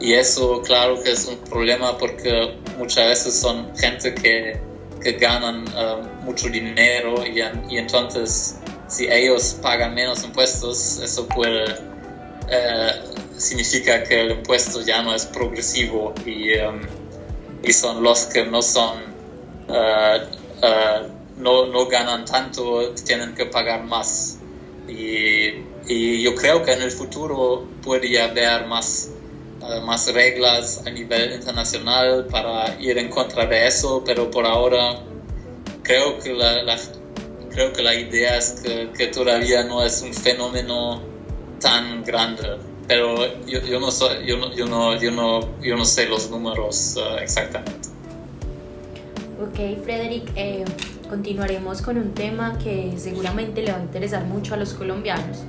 y 0.00 0.14
eso 0.14 0.62
claro 0.62 1.02
que 1.02 1.12
es 1.12 1.26
un 1.26 1.38
problema 1.38 1.98
porque 1.98 2.56
muchas 2.78 3.06
veces 3.06 3.38
son 3.38 3.76
gente 3.76 4.14
que, 4.14 4.69
que 5.02 5.12
ganan 5.12 5.64
um, 5.68 6.24
mucho 6.24 6.48
dinero 6.48 7.24
y, 7.26 7.40
entonces 7.76 8.58
si 8.88 9.06
ellos 9.06 9.56
pagan 9.62 9.94
menos 9.94 10.24
impuestos, 10.24 11.00
eso 11.02 11.26
puede... 11.26 11.64
Uh, 12.50 13.20
significa 13.36 14.02
que 14.02 14.20
el 14.20 14.30
impuesto 14.32 14.82
ya 14.82 15.02
no 15.02 15.14
es 15.14 15.24
progresivo 15.24 16.12
y, 16.26 16.52
um, 16.58 16.80
y 17.62 17.72
son 17.72 18.02
los 18.02 18.26
que 18.26 18.44
no 18.44 18.60
son 18.60 18.98
uh, 19.68 20.40
no, 21.40 21.66
no, 21.66 21.86
ganan 21.86 22.24
tanto, 22.24 22.92
tienen 23.06 23.34
que 23.34 23.46
pagar 23.46 23.84
más. 23.84 24.38
Y, 24.88 25.64
y, 25.88 26.22
yo 26.22 26.34
creo 26.34 26.62
que 26.62 26.72
en 26.72 26.82
el 26.82 26.90
futuro 26.90 27.66
puede 27.82 28.20
haber 28.20 28.66
más, 28.66 29.10
más 29.84 30.12
reglas 30.12 30.82
a 30.86 30.90
nivel 30.90 31.32
internacional 31.32 32.26
para 32.30 32.80
ir 32.80 32.98
en 32.98 33.08
contra 33.08 33.46
de 33.46 33.66
eso, 33.66 34.02
pero 34.04 34.30
por 34.30 34.46
ahora 34.46 35.00
creo 35.82 36.18
que 36.18 36.32
la, 36.32 36.78
creo 37.50 37.72
que 37.72 37.82
la 37.82 37.94
idea 37.94 38.36
es 38.36 38.62
que, 38.62 38.90
que, 38.96 39.08
todavía 39.08 39.64
no 39.64 39.84
es 39.84 40.02
un 40.02 40.14
fenómeno 40.14 41.02
tan 41.60 42.02
grande. 42.04 42.56
Pero 42.88 43.44
yo, 43.46 43.60
yo 43.60 43.78
no, 43.78 43.90
soy, 43.90 44.26
yo, 44.26 44.36
no, 44.36 44.52
yo, 44.54 44.66
no, 44.66 44.98
yo, 45.00 45.10
no, 45.10 45.60
yo 45.60 45.76
no 45.76 45.84
sé 45.84 46.08
los 46.08 46.30
números 46.30 46.96
exactamente. 47.20 47.88
Ok, 49.40 49.84
Frederick, 49.84 50.30
eh, 50.36 50.64
continuaremos 51.08 51.82
con 51.82 51.96
un 51.96 52.12
tema 52.12 52.58
que 52.58 52.92
seguramente 52.96 53.62
le 53.62 53.72
va 53.72 53.78
a 53.78 53.82
interesar 53.82 54.24
mucho 54.24 54.54
a 54.54 54.56
los 54.56 54.74
colombianos 54.74 55.44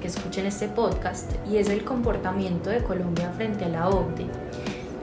que, 0.00 0.06
escuchen 0.06 0.46
este 0.46 0.68
podcast 0.68 1.30
y 1.50 1.56
es 1.56 1.68
el 1.68 1.84
comportamiento 1.84 2.70
de 2.70 2.82
Colombia 2.82 3.32
frente 3.36 3.64
a 3.64 3.68
la 3.68 3.88
OCDE. 3.88 4.26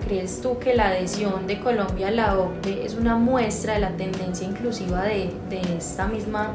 ¿Crees 0.05 0.41
tú 0.41 0.57
que 0.59 0.73
la 0.73 0.87
adhesión 0.87 1.47
de 1.47 1.59
Colombia 1.59 2.07
a 2.07 2.11
la 2.11 2.37
OCDE 2.37 2.85
es 2.85 2.95
una 2.95 3.15
muestra 3.15 3.73
de 3.73 3.79
la 3.79 3.91
tendencia 3.97 4.47
inclusiva 4.47 5.03
de, 5.03 5.31
de 5.49 5.61
esta 5.77 6.07
misma 6.07 6.53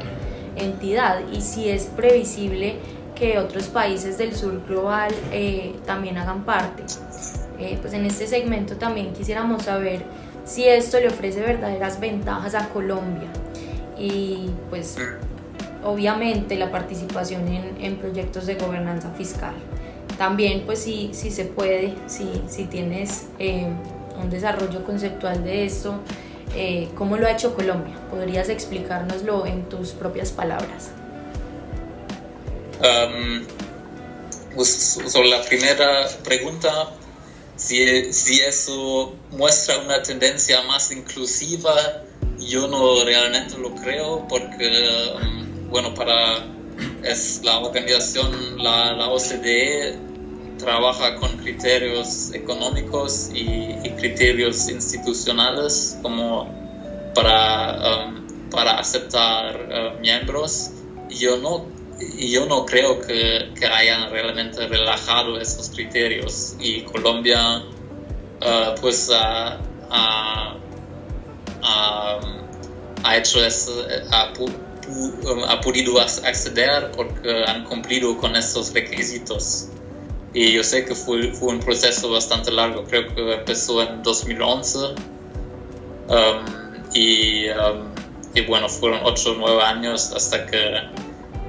entidad 0.55 1.21
y 1.31 1.41
si 1.41 1.69
es 1.69 1.85
previsible 1.85 2.77
que 3.15 3.37
otros 3.37 3.67
países 3.67 4.17
del 4.17 4.35
sur 4.35 4.65
global 4.67 5.13
eh, 5.31 5.75
también 5.85 6.17
hagan 6.17 6.43
parte? 6.43 6.83
Eh, 7.59 7.77
pues 7.81 7.93
en 7.93 8.05
este 8.05 8.27
segmento 8.27 8.75
también 8.75 9.13
quisiéramos 9.13 9.63
saber 9.63 10.03
si 10.45 10.67
esto 10.67 10.99
le 10.99 11.07
ofrece 11.07 11.39
verdaderas 11.41 11.99
ventajas 11.99 12.55
a 12.55 12.69
Colombia 12.69 13.29
y 13.97 14.49
pues 14.69 14.97
obviamente 15.83 16.55
la 16.55 16.71
participación 16.71 17.47
en, 17.47 17.83
en 17.83 17.97
proyectos 17.97 18.45
de 18.45 18.55
gobernanza 18.55 19.11
fiscal. 19.11 19.53
También 20.17 20.63
pues 20.65 20.79
si, 20.79 21.09
si 21.13 21.31
se 21.31 21.45
puede, 21.45 21.95
si, 22.07 22.41
si 22.47 22.65
tienes 22.65 23.27
eh, 23.39 23.67
un 24.21 24.29
desarrollo 24.29 24.83
conceptual 24.83 25.43
de 25.43 25.65
esto, 25.65 25.99
eh, 26.55 26.89
¿cómo 26.95 27.17
lo 27.17 27.25
ha 27.25 27.31
hecho 27.31 27.55
Colombia? 27.55 27.95
¿Podrías 28.11 28.49
explicárnoslo 28.49 29.45
en 29.45 29.67
tus 29.69 29.89
propias 29.89 30.31
palabras? 30.31 30.91
Pues, 34.55 34.99
sobre 35.07 35.29
la 35.29 35.41
primera 35.41 36.07
pregunta, 36.23 36.91
si, 37.55 38.13
si 38.13 38.41
eso 38.41 39.15
muestra 39.31 39.79
una 39.79 40.01
tendencia 40.03 40.61
más 40.63 40.91
inclusiva, 40.91 41.73
yo 42.39 42.67
no 42.67 43.03
realmente 43.05 43.57
lo 43.57 43.73
creo 43.75 44.27
porque, 44.27 44.69
bueno, 45.73 45.91
para 45.95 46.45
es 47.03 47.41
la 47.43 47.57
organización, 47.57 48.63
la, 48.63 49.09
OCDE 49.09 49.97
trabaja 50.59 51.15
con 51.15 51.35
criterios 51.37 52.31
económicos 52.31 53.31
y, 53.33 53.89
criterios 53.97 54.69
institucionales 54.69 55.97
como 56.03 56.47
para, 57.15 58.05
um, 58.05 58.49
para 58.51 58.73
aceptar 58.73 59.55
uh, 59.55 59.99
miembros. 59.99 60.69
Yo 61.09 61.37
no, 61.37 61.65
yo 62.17 62.45
no 62.45 62.65
creo 62.65 63.01
que, 63.01 63.51
hayan 63.65 64.11
realmente 64.11 64.67
relajado 64.67 65.39
esos 65.39 65.71
criterios 65.71 66.55
y 66.59 66.81
Colombia 66.81 67.63
uh, 68.41 68.79
pues 68.79 69.09
ha, 69.11 69.59
ha, 69.89 70.55
hecho 73.15 73.43
eso, 73.45 73.85
ha, 74.11 74.33
um, 74.39 74.72
ha 75.47 75.61
podido 75.61 75.99
acceder 75.99 76.91
porque 76.91 77.43
han 77.45 77.63
cumplido 77.65 78.17
con 78.17 78.35
estos 78.35 78.73
requisitos. 78.73 79.69
Y 80.33 80.53
yo 80.53 80.63
sé 80.63 80.85
que 80.85 80.95
fue, 80.95 81.31
fue 81.31 81.53
un 81.53 81.59
proceso 81.59 82.11
bastante 82.11 82.51
largo, 82.51 82.83
creo 82.85 83.13
que 83.13 83.33
empezó 83.35 83.83
en 83.83 84.01
2011. 84.01 84.77
Um, 84.79 86.43
y, 86.93 87.49
um, 87.49 87.93
y, 88.33 88.41
bueno, 88.41 88.67
fueron 88.67 89.01
8 89.03 89.31
o 89.31 89.35
9 89.35 89.61
años 89.61 90.11
hasta 90.11 90.45
que, 90.47 90.81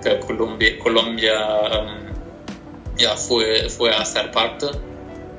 que 0.03 0.21
Colombia, 0.21 0.79
Colombia 0.79 1.33
um, 1.81 2.97
ya 2.97 3.17
fue, 3.17 3.69
fue 3.71 3.91
a 3.91 4.05
ser 4.05 4.31
parte. 4.31 4.67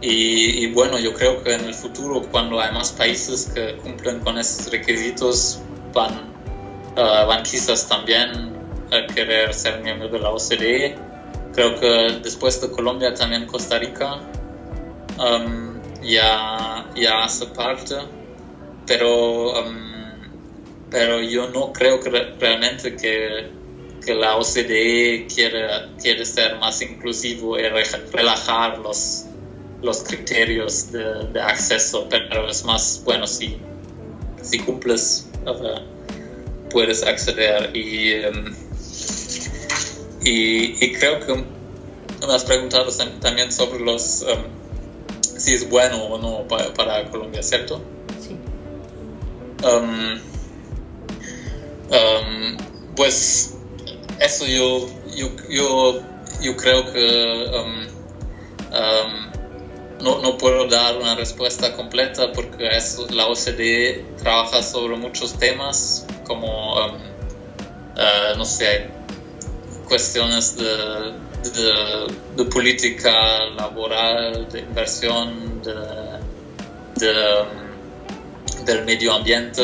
Y, 0.01 0.65
y, 0.65 0.71
bueno, 0.73 0.97
yo 0.97 1.13
creo 1.13 1.43
que 1.43 1.53
en 1.53 1.65
el 1.65 1.73
futuro, 1.73 2.23
cuando 2.31 2.59
hay 2.59 2.73
más 2.73 2.91
países 2.91 3.51
que 3.53 3.77
cumplen 3.77 4.19
con 4.21 4.39
esos 4.39 4.71
requisitos, 4.71 5.59
van, 5.93 6.34
van 6.95 7.43
quizás 7.43 7.87
también 7.87 8.53
a 8.91 9.13
querer 9.13 9.53
ser 9.53 9.81
miembros 9.81 10.11
de 10.11 10.19
la 10.19 10.29
OCDE 10.29 10.95
creo 11.55 11.79
que 11.79 12.19
después 12.21 12.61
de 12.61 12.69
Colombia 12.69 13.13
también 13.13 13.47
Costa 13.47 13.79
Rica. 13.79 14.19
Um, 15.17 15.81
ya, 16.03 16.85
ya 16.93 17.23
hace 17.23 17.47
parte, 17.47 17.95
pero, 18.85 19.61
um, 19.61 20.21
pero 20.91 21.21
yo 21.21 21.49
no 21.49 21.71
creo 21.71 21.99
que 21.99 22.09
realmente 22.09 22.95
que, 22.95 23.49
que, 24.05 24.13
la 24.13 24.35
OCDE 24.35 25.25
quiere, 25.33 25.67
quiere 25.99 26.25
ser 26.25 26.57
más 26.57 26.81
inclusivo 26.81 27.57
y 27.57 27.63
relajar 27.63 28.77
los, 28.79 29.25
los 29.81 30.03
criterios 30.03 30.91
de, 30.91 31.41
acceso, 31.41 32.07
pero 32.09 32.49
es 32.49 32.65
más, 32.65 33.01
bueno, 33.05 33.25
si, 33.25 33.57
si 34.41 34.59
cumples, 34.59 35.29
puedes 36.75 37.03
acceder 37.03 37.71
y... 37.73 38.25
Um, 38.25 38.53
y, 40.25 40.91
creo 40.93 41.19
que 41.21 41.35
me 41.35 42.33
has 42.33 42.43
preguntado 42.43 42.91
también 43.21 43.49
sobre 43.49 43.79
los 43.79 44.23
um, 44.23 44.43
si 45.21 45.53
es 45.53 45.69
bueno 45.69 46.03
o 46.03 46.17
no 46.17 46.45
para, 46.47 47.09
Colombia, 47.11 47.41
¿cierto? 47.43 47.79
Sí. 48.19 48.35
Um, 49.63 50.19
um, 51.91 52.57
pues 52.95 53.53
eso 54.19 54.45
yo, 54.45 54.89
yo, 55.15 55.29
yo, 55.49 56.01
yo 56.41 56.57
creo 56.57 56.91
que 56.91 57.45
no, 60.01 60.21
no, 60.21 60.37
puedo 60.37 60.67
dar 60.67 60.97
una 60.97 61.15
respuesta 61.15 61.73
completa 61.73 62.31
porque 62.33 62.67
eso, 62.67 63.07
la 63.11 63.27
OCDE 63.27 64.03
trabaja 64.21 64.61
sobre 64.61 64.97
muchos 64.97 65.37
temas 65.39 66.05
como, 66.25 66.75
uh, 66.85 68.37
no 68.37 68.45
sé, 68.45 68.89
cuestiones 69.87 70.57
de, 70.57 72.45
política 72.45 73.13
laboral, 73.57 74.47
de 74.51 74.59
inversión, 74.59 75.61
de, 75.61 77.15
del 78.65 78.85
medio 78.85 79.13
ambiente 79.13 79.63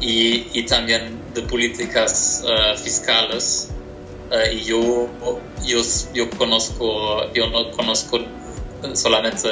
y, 0.00 0.62
también 0.64 1.20
de 1.34 1.42
políticas 1.42 2.44
uh, 2.44 2.76
fiscales. 2.78 3.70
Uh, 4.30 4.54
y 4.54 4.64
yo, 4.64 5.08
yo, 5.64 5.80
yo, 6.12 6.30
conozco, 6.30 7.32
yo 7.32 7.48
no 7.48 7.70
conozco 7.70 8.18
solamente 8.94 9.48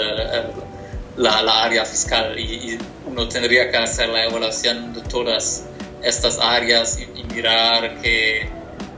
la, 1.17 1.65
área 1.65 1.85
fiscal 1.85 2.39
y, 2.39 2.79
uno 3.07 3.29
tendría 3.29 3.71
que 3.71 3.77
hacer 3.77 4.09
la 4.09 4.25
evaluación 4.25 4.93
de 4.93 5.01
todas 5.03 5.65
estas 6.03 6.39
áreas 6.39 6.99
y, 7.01 7.25
mirar 7.35 8.01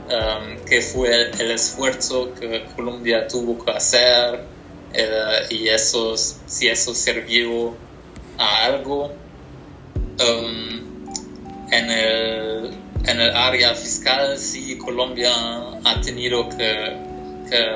Um, 0.09 0.65
que 0.65 0.81
fue 0.81 1.29
el 1.39 1.51
esfuerzo 1.51 2.33
que 2.33 2.65
Colombia 2.75 3.27
tuvo 3.27 3.63
que 3.63 3.69
hacer 3.69 4.43
eh, 4.91 5.45
y 5.51 5.67
eso, 5.67 6.17
si 6.17 6.67
eso 6.67 6.95
sirvió 6.95 7.75
a 8.39 8.65
algo. 8.65 9.13
Um, 10.19 11.07
en, 11.71 11.91
el, 11.91 12.71
en 13.05 13.21
el 13.21 13.35
área 13.35 13.75
fiscal 13.75 14.35
sí 14.39 14.79
Colombia 14.79 15.29
ha 15.85 16.01
tenido 16.01 16.49
que, 16.49 16.97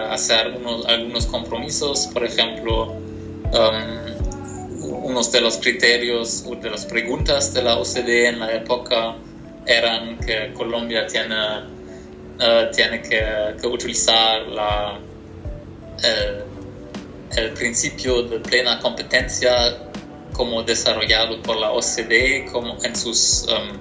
hacer 0.09 0.55
unos, 0.57 0.87
algunos 0.87 1.27
compromisos, 1.27 2.07
por 2.07 2.25
ejemplo, 2.25 2.93
um, 2.93 4.12
unos 5.03 5.31
de 5.31 5.41
los 5.41 5.57
criterios 5.57 6.43
o 6.47 6.55
de 6.55 6.69
las 6.69 6.85
preguntas 6.85 7.53
de 7.53 7.61
la 7.61 7.77
OCDE 7.77 8.29
en 8.29 8.39
la 8.39 8.53
época 8.53 9.15
eran 9.65 10.17
que 10.19 10.53
Colombia 10.53 11.05
tiene 11.07 11.35
eh, 12.39 12.71
tiene 12.75 13.01
que, 13.01 13.67
utilizar 13.67 14.41
la, 14.47 14.99
el, 17.35 17.51
principio 17.51 18.23
de 18.23 18.39
plena 18.39 18.79
competencia 18.79 19.77
como 20.33 20.63
desarrollado 20.63 21.41
por 21.43 21.57
la 21.57 21.71
OCDE 21.71 22.45
como 22.51 22.77
en 22.83 22.95
sus 22.95 23.45
um, 23.49 23.77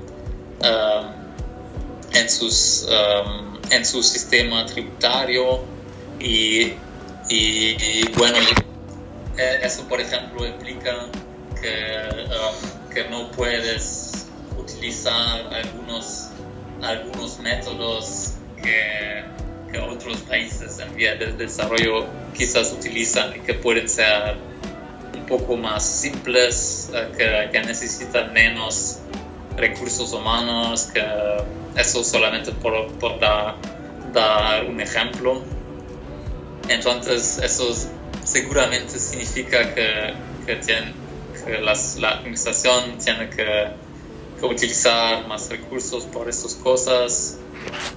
um, 0.68 1.06
en 2.14 2.28
sus 2.28 2.86
um, 2.88 3.58
en 3.70 3.86
su 3.86 4.02
sistema 4.02 4.66
tributario 4.66 5.60
y, 6.20 6.72
y, 7.30 8.08
bueno 8.18 8.36
eh, 8.38 8.71
eso 9.36 9.88
por 9.88 10.00
ejemplo 10.00 10.46
implica 10.46 11.08
que, 11.60 12.94
que 12.94 13.08
no 13.08 13.30
puedes 13.30 14.26
utilizar 14.58 15.52
algunos 15.52 16.32
algunos 16.82 17.38
métodos 17.38 18.34
que, 18.62 19.24
otros 19.80 20.18
países 20.22 20.78
en 20.80 20.94
vía 20.94 21.14
de 21.14 21.32
desarrollo 21.32 22.04
quizás 22.34 22.72
utilizan 22.72 23.34
y 23.34 23.40
que 23.40 23.54
pueden 23.54 23.88
ser 23.88 24.36
un 25.14 25.24
poco 25.24 25.56
más 25.56 25.82
simples, 25.82 26.90
eh, 26.92 27.48
que, 27.50 27.60
necesitan 27.60 28.34
menos 28.34 28.98
recursos 29.56 30.12
humanos, 30.12 30.90
que 30.92 31.02
eso 31.76 32.04
solamente 32.04 32.52
por, 32.52 32.86
por 32.98 33.18
dar, 33.18 33.56
un 34.68 34.78
ejemplo. 34.78 35.42
Entonces 36.68 37.38
eso 37.38 37.70
seguramente 38.32 38.98
significa 38.98 39.74
que, 39.74 40.14
que, 40.46 40.58
que 40.58 41.60
la 41.60 42.10
administración 42.10 42.96
tiene 42.98 43.28
que, 43.28 43.92
utilizar 44.42 45.28
más 45.28 45.48
recursos 45.50 46.04
por 46.06 46.28
estas 46.28 46.54
cosas. 46.56 47.38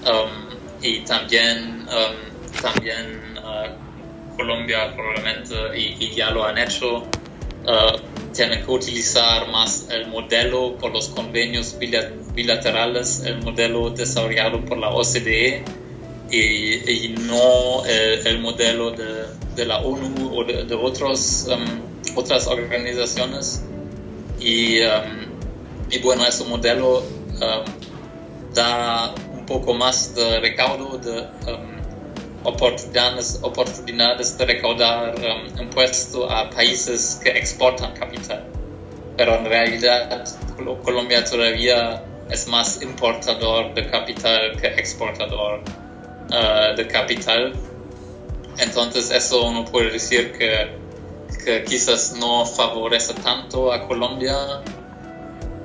Um, 0.06 0.56
y 0.80 1.00
también, 1.00 1.88
um, 1.90 2.62
también 2.62 3.36
uh, 3.40 4.36
Colombia 4.38 4.94
probablemente, 4.96 5.56
y, 5.76 6.14
ya 6.14 6.30
lo 6.30 6.46
han 6.46 6.60
hecho, 6.60 6.98
uh, 6.98 7.98
tienen 8.32 8.64
que 8.64 8.72
utilizar 8.72 9.48
más 9.50 9.88
el 9.90 10.06
modelo 10.06 10.78
por 10.78 10.92
los 10.92 11.10
convenios 11.10 11.80
bilaterales, 11.80 13.24
el 13.26 13.42
modelo 13.42 13.90
desarrollado 13.90 14.64
por 14.66 14.78
la 14.78 14.90
OCDE 14.90 15.64
y, 16.32 17.16
no 17.20 17.86
el, 17.86 18.40
modelo 18.40 18.92
de, 18.92 19.28
de, 19.56 19.66
la 19.66 19.80
ONU 19.80 20.38
o 20.38 20.44
de, 20.44 20.74
otros, 20.76 21.48
um, 21.50 22.18
otras 22.18 22.48
organizaciones. 22.48 23.64
Y, 24.40 24.82
um, 24.82 25.90
y 25.90 26.00
bueno, 26.00 26.26
ese 26.26 26.44
modelo 26.46 27.04
da 28.54 29.14
un 29.34 29.46
poco 29.46 29.74
más 29.74 30.16
de 30.16 30.40
recaudo, 30.40 30.98
de 30.98 31.28
oportunidades, 32.44 33.40
oportunidades 33.42 34.38
de 34.38 34.46
recaudar 34.46 35.16
impuestos 35.60 36.30
a 36.32 36.50
países 36.50 37.20
que 37.24 37.32
exportan 37.32 37.94
capital. 37.94 38.46
Pero 39.18 39.36
en 39.36 39.46
realidad 39.46 40.26
Colombia 40.84 41.24
todavía 41.24 42.04
es 42.30 42.48
más 42.48 42.82
importador 42.82 43.74
de 43.74 43.90
capital 43.90 44.58
que 44.60 44.68
exportador 44.68 45.62
uh, 46.30 46.76
de 46.76 46.88
capital. 46.88 47.54
Entonces 48.58 49.12
eso 49.12 49.48
uno 49.48 49.66
puede 49.66 49.92
decir 49.92 50.32
que, 50.32 50.78
que 51.44 51.64
quizás 51.64 52.16
no 52.18 52.46
favorece 52.46 53.14
tanto 53.16 53.72
a 53.72 53.88
Colombia, 53.88 54.36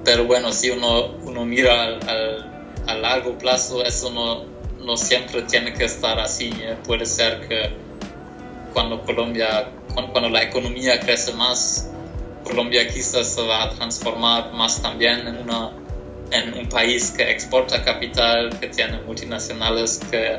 pero 0.04 0.24
bueno, 0.24 0.50
si 0.52 0.70
uno, 0.70 1.14
uno 1.24 1.44
mira 1.44 1.84
al, 1.84 2.50
a 2.86 2.94
largo 2.94 3.38
plazo, 3.38 3.84
eso 3.84 4.10
no, 4.10 4.44
no 4.84 4.96
siempre 4.96 5.42
tiene 5.42 5.72
que 5.72 5.84
estar 5.84 6.18
así. 6.18 6.50
¿eh? 6.60 6.76
Puede 6.84 7.06
ser 7.06 7.46
que 7.46 7.70
cuando 8.72 9.02
Colombia, 9.02 9.70
cuando, 9.94 10.28
la 10.28 10.42
economía 10.42 10.98
crece 11.00 11.32
más, 11.34 11.90
Colombia 12.44 12.88
quizás 12.88 13.28
se 13.28 13.46
va 13.46 13.64
a 13.64 13.70
transformar 13.70 14.52
más 14.52 14.80
también 14.80 15.26
en, 15.26 15.36
una, 15.38 15.70
en 16.30 16.54
un 16.54 16.68
país 16.68 17.12
que 17.16 17.30
exporta 17.30 17.82
capital, 17.82 18.58
que 18.60 18.68
tiene 18.68 19.00
multinacionales 19.02 20.00
que 20.10 20.38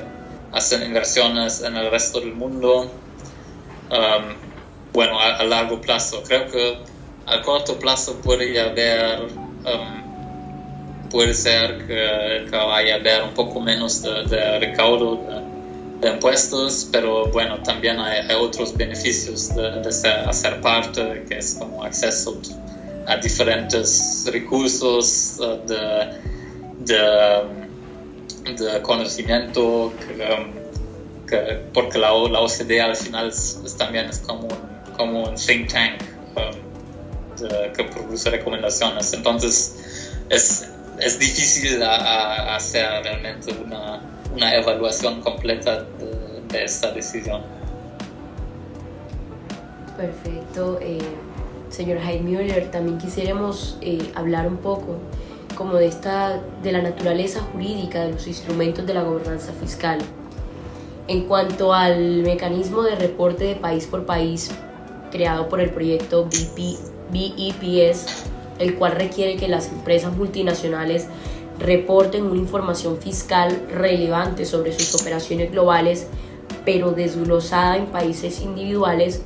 hacen 0.51 0.83
inversiones 0.83 1.61
en 1.61 1.75
el 1.75 1.91
resto 1.91 2.19
del 2.19 2.33
mundo. 2.33 2.91
Um, 3.89 4.35
bueno, 4.93 5.19
a, 5.19 5.43
largo 5.43 5.79
plazo. 5.81 6.23
Creo 6.23 6.47
que 6.47 6.77
a 7.25 7.41
corto 7.41 7.77
plazo 7.79 8.19
puede 8.21 8.59
haber 8.59 9.21
um, 9.21 10.01
puede 11.11 11.33
ser 11.33 11.85
que, 11.85 12.49
vaya 12.51 12.95
a 12.95 12.97
haber 12.97 13.23
un 13.23 13.33
poco 13.33 13.59
menos 13.59 14.01
de, 14.01 14.59
recaudo 14.59 15.19
de, 15.99 16.09
impuestos, 16.09 16.87
pero 16.91 17.27
bueno, 17.27 17.61
también 17.63 17.99
hay, 17.99 18.33
otros 18.33 18.75
beneficios 18.75 19.53
de, 19.55 19.91
ser, 19.91 20.27
hacer 20.27 20.61
parte, 20.61 21.25
que 21.27 21.37
es 21.37 21.55
como 21.55 21.83
acceso 21.83 22.41
a 23.07 23.17
diferentes 23.17 24.25
recursos 24.31 25.39
de, 25.67 26.09
de, 26.85 28.81
conocimiento, 28.81 29.93
porque 31.73 31.97
la, 31.97 32.11
la, 32.11 32.39
OCDE 32.39 32.81
al 32.81 32.95
final 32.95 33.31
también 33.77 34.05
es 34.07 34.19
como 34.19 34.47
un, 34.47 34.95
como 34.97 35.23
un 35.23 35.35
think 35.35 35.71
tank 35.71 36.01
um, 36.35 36.55
que 37.73 37.83
produce 37.85 38.29
recomendaciones. 38.29 39.13
Entonces, 39.13 40.11
es, 40.29 40.69
es 40.99 41.19
difícil 41.19 41.81
hacer 41.83 42.87
realmente 43.03 43.53
una, 43.53 44.01
una 44.33 44.55
evaluación 44.55 45.21
completa 45.21 45.83
de, 45.83 46.63
esta 46.63 46.91
decisión. 46.91 47.41
Perfecto. 49.95 50.79
Eh, 50.81 50.99
señor 51.71 51.99
Jaime 51.99 52.37
Müller, 52.37 52.69
también 52.69 52.97
quisiéramos 52.97 53.77
eh, 53.81 54.11
hablar 54.13 54.47
un 54.47 54.57
poco 54.57 54.97
como 55.55 55.75
de, 55.75 55.87
esta, 55.87 56.41
de 56.61 56.71
la 56.71 56.81
naturaleza 56.81 57.41
jurídica 57.51 58.03
de 58.03 58.11
los 58.11 58.27
instrumentos 58.27 58.85
de 58.85 58.93
la 58.93 59.03
gobernanza 59.03 59.53
fiscal. 59.53 59.99
En 61.07 61.25
cuanto 61.25 61.73
al 61.73 62.23
mecanismo 62.23 62.83
de 62.83 62.95
reporte 62.95 63.45
de 63.45 63.55
país 63.55 63.87
por 63.87 64.05
país 64.05 64.51
creado 65.11 65.49
por 65.49 65.59
el 65.59 65.71
proyecto 65.71 66.25
BP, 66.25 66.77
BEPS, 67.11 68.25
el 68.59 68.75
cual 68.75 68.93
requiere 68.93 69.35
que 69.35 69.47
las 69.47 69.69
empresas 69.69 70.15
multinacionales 70.15 71.07
reporten 71.59 72.23
una 72.23 72.39
información 72.39 72.97
fiscal 72.97 73.67
relevante 73.69 74.45
sobre 74.45 74.71
sus 74.71 74.99
operaciones 74.99 75.51
globales, 75.51 76.07
pero 76.65 76.91
desglosada 76.91 77.77
en 77.77 77.87
países 77.87 78.41
individuales. 78.41 79.21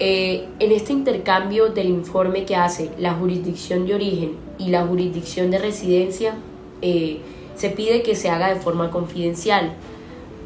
Eh, 0.00 0.48
en 0.58 0.72
este 0.72 0.92
intercambio 0.92 1.68
del 1.68 1.88
informe 1.88 2.44
que 2.44 2.56
hace 2.56 2.90
la 2.98 3.14
jurisdicción 3.14 3.86
de 3.86 3.94
origen 3.94 4.32
y 4.58 4.70
la 4.70 4.84
jurisdicción 4.84 5.52
de 5.52 5.58
residencia, 5.58 6.34
eh, 6.82 7.20
se 7.54 7.70
pide 7.70 8.02
que 8.02 8.16
se 8.16 8.28
haga 8.28 8.48
de 8.48 8.56
forma 8.56 8.90
confidencial, 8.90 9.72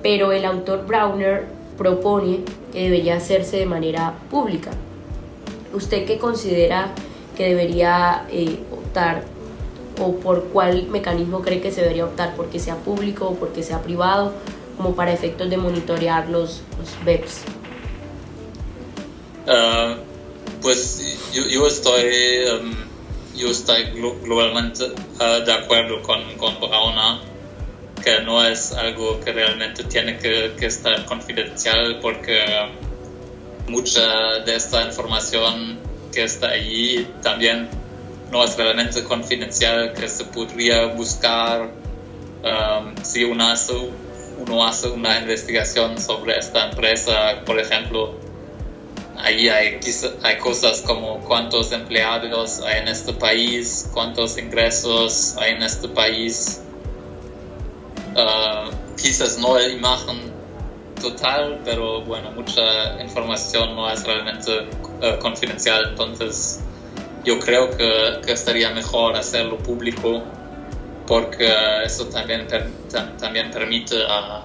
pero 0.02 0.32
el 0.32 0.44
autor 0.44 0.86
Browner 0.86 1.46
propone 1.78 2.40
que 2.72 2.82
debería 2.82 3.16
hacerse 3.16 3.56
de 3.56 3.66
manera 3.66 4.14
pública. 4.30 4.70
¿Usted 5.72 6.04
qué 6.04 6.18
considera 6.18 6.92
que 7.36 7.48
debería 7.48 8.26
eh, 8.30 8.58
optar 8.70 9.24
o 10.00 10.12
por 10.16 10.44
cuál 10.44 10.88
mecanismo 10.88 11.40
cree 11.40 11.60
que 11.60 11.72
se 11.72 11.80
debería 11.80 12.04
optar, 12.04 12.34
porque 12.36 12.58
sea 12.58 12.76
público 12.76 13.28
o 13.28 13.34
porque 13.34 13.62
sea 13.62 13.80
privado, 13.80 14.32
como 14.76 14.94
para 14.94 15.12
efectos 15.12 15.48
de 15.48 15.56
monitorear 15.56 16.28
los, 16.28 16.62
los 16.78 17.04
BEPS? 17.04 17.57
Ah, 19.48 19.96
pues 20.60 21.18
yo, 21.32 21.66
estoy, 21.66 22.44
yo 23.34 23.50
estoy 23.50 23.84
globalmente 24.22 24.92
ah, 25.20 25.38
de 25.44 25.52
acuerdo 25.52 26.02
con, 26.02 26.22
con 26.36 26.58
que 28.04 28.20
no 28.22 28.44
es 28.44 28.72
algo 28.72 29.18
que 29.20 29.32
realmente 29.32 29.84
tiene 29.84 30.18
que, 30.18 30.54
estar 30.60 31.04
confidencial 31.06 31.98
porque 32.00 32.44
mucha 33.68 34.40
de 34.44 34.54
esta 34.54 34.84
información 34.84 35.78
que 36.12 36.24
está 36.24 36.48
allí 36.50 37.06
también 37.22 37.68
no 38.30 38.44
es 38.44 38.56
realmente 38.56 39.02
confidencial, 39.04 39.94
que 39.94 40.08
se 40.08 40.24
podría 40.26 40.86
buscar 40.86 41.62
um, 41.62 42.94
si 43.02 43.24
uno 43.24 43.48
hace, 43.48 43.72
uno 44.38 44.66
hace 44.66 44.88
una 44.88 45.18
investigación 45.20 45.98
sobre 45.98 46.38
esta 46.38 46.68
empresa, 46.68 47.42
por 47.46 47.58
ejemplo, 47.58 48.27
ahí 49.20 49.48
hay, 49.48 49.80
hay 50.22 50.38
cosas 50.38 50.82
como 50.82 51.20
cuántos 51.20 51.72
empleados 51.72 52.60
hay 52.60 52.80
en 52.80 52.88
este 52.88 53.12
país, 53.12 53.88
cuántos 53.92 54.38
ingresos 54.38 55.36
hay 55.38 55.52
en 55.52 55.62
este 55.62 55.88
país. 55.88 56.62
Uh, 58.14 58.70
quizás 58.96 59.38
no 59.38 59.58
la 59.58 59.68
imagen 59.68 60.32
total, 61.00 61.60
pero 61.64 62.02
bueno, 62.02 62.32
mucha 62.32 63.00
información 63.00 63.76
no 63.76 63.90
es 63.90 64.04
realmente 64.04 64.50
uh, 64.60 65.18
confidencial, 65.20 65.90
entonces 65.90 66.60
yo 67.24 67.38
creo 67.38 67.70
que, 67.70 68.20
que, 68.24 68.32
estaría 68.32 68.70
mejor 68.70 69.14
hacerlo 69.16 69.58
público 69.58 70.22
porque 71.06 71.48
eso 71.84 72.06
también, 72.06 72.46
también 73.18 73.50
permite 73.50 73.96
a, 74.08 74.44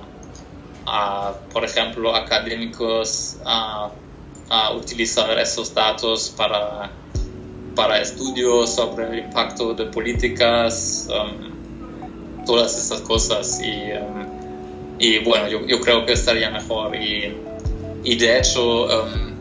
a, 0.85 1.33
por 1.51 1.65
ejemplo, 1.65 2.15
académicos 2.15 3.37
a, 3.45 3.89
a 4.49 4.73
utilizar 4.73 5.37
esos 5.39 5.73
datos 5.73 6.33
para, 6.35 6.91
para 7.75 8.01
estudios 8.01 8.75
sobre 8.75 9.07
el 9.07 9.19
impacto 9.25 9.73
de 9.73 9.85
políticas, 9.85 11.07
um, 11.09 12.45
todas 12.45 12.77
esas 12.77 13.01
cosas 13.01 13.59
y 13.61 13.91
um, 13.93 14.43
y 14.99 15.19
bueno, 15.19 15.47
yo, 15.47 15.65
yo, 15.65 15.79
creo 15.81 16.05
que 16.05 16.13
estaría 16.13 16.49
mejor. 16.49 16.95
Y, 16.95 18.15
de 18.15 18.37
hecho, 18.39 18.85
um, 18.85 19.33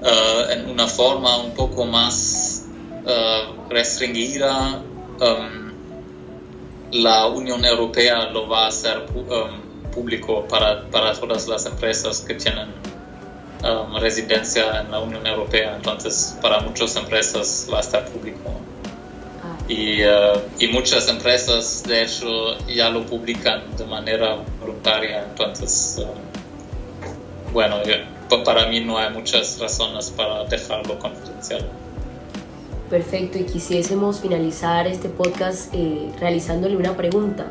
uh, 0.00 0.50
en 0.50 0.70
una 0.70 0.86
forma 0.86 1.36
un 1.38 1.52
poco 1.52 1.84
más 1.84 2.66
uh, 3.04 3.68
restringida, 3.68 4.82
um, 5.20 5.72
la 6.92 7.26
Unión 7.26 7.64
Europea 7.64 8.30
lo 8.30 8.48
va 8.48 8.64
a 8.64 8.68
hacer 8.68 9.04
público 9.92 10.46
para, 10.48 10.88
para, 10.88 11.12
todas 11.12 11.46
las 11.48 11.66
empresas 11.66 12.20
que 12.20 12.34
tienen 12.34 12.68
residencia 14.00 14.80
en 14.80 14.90
la 14.90 15.00
Unión 15.00 15.26
Europea. 15.26 15.76
Entonces, 15.76 16.36
para 16.40 16.60
muchas 16.60 16.94
empresas 16.96 17.68
va 17.72 17.78
a 17.78 17.80
estar 17.80 18.04
público. 18.06 18.52
Y, 19.68 20.02
uh, 20.02 20.40
y, 20.58 20.68
muchas 20.68 21.08
empresas, 21.08 21.82
de 21.86 22.02
hecho, 22.02 22.56
ya 22.66 22.88
lo 22.88 23.04
publican 23.04 23.76
de 23.76 23.84
manera 23.84 24.38
voluntaria. 24.60 25.24
Entonces, 25.28 25.98
uh, 25.98 27.52
bueno, 27.52 27.76
para 28.44 28.66
mí 28.68 28.80
no 28.80 28.98
hay 28.98 29.10
muchas 29.10 29.58
razones 29.58 30.10
para 30.10 30.44
dejarlo 30.44 30.98
confidencial. 30.98 31.68
Perfecto, 32.88 33.38
y 33.38 33.44
quisiésemos 33.44 34.20
finalizar 34.20 34.86
este 34.86 35.10
podcast 35.10 35.74
eh, 35.74 36.10
realizándole 36.18 36.76
una 36.76 36.96
pregunta. 36.96 37.46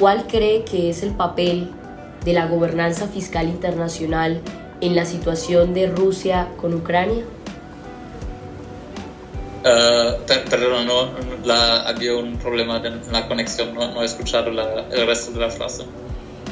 ¿Cuál 0.00 0.26
cree 0.26 0.64
que 0.64 0.90
es 0.90 1.04
el 1.04 1.10
papel 1.10 1.70
de 2.24 2.32
la 2.32 2.46
gobernanza 2.46 3.06
fiscal 3.06 3.48
internacional 3.48 4.40
en 4.80 4.96
la 4.96 5.04
situación 5.04 5.74
de 5.74 5.86
Rusia 5.88 6.48
con 6.60 6.74
Ucrania? 6.74 7.24
Uh, 9.62 10.24
perdón, 10.48 10.86
no, 10.86 11.10
la, 11.44 11.82
había 11.82 12.14
un 12.14 12.36
problema 12.38 12.78
en 12.78 13.12
la 13.12 13.28
conexión, 13.28 13.74
no, 13.74 14.02
he 14.02 14.06
escuchado 14.06 14.50
el 14.50 15.06
resto 15.06 15.32
de 15.32 15.40
la 15.40 15.50
frase. 15.50 15.84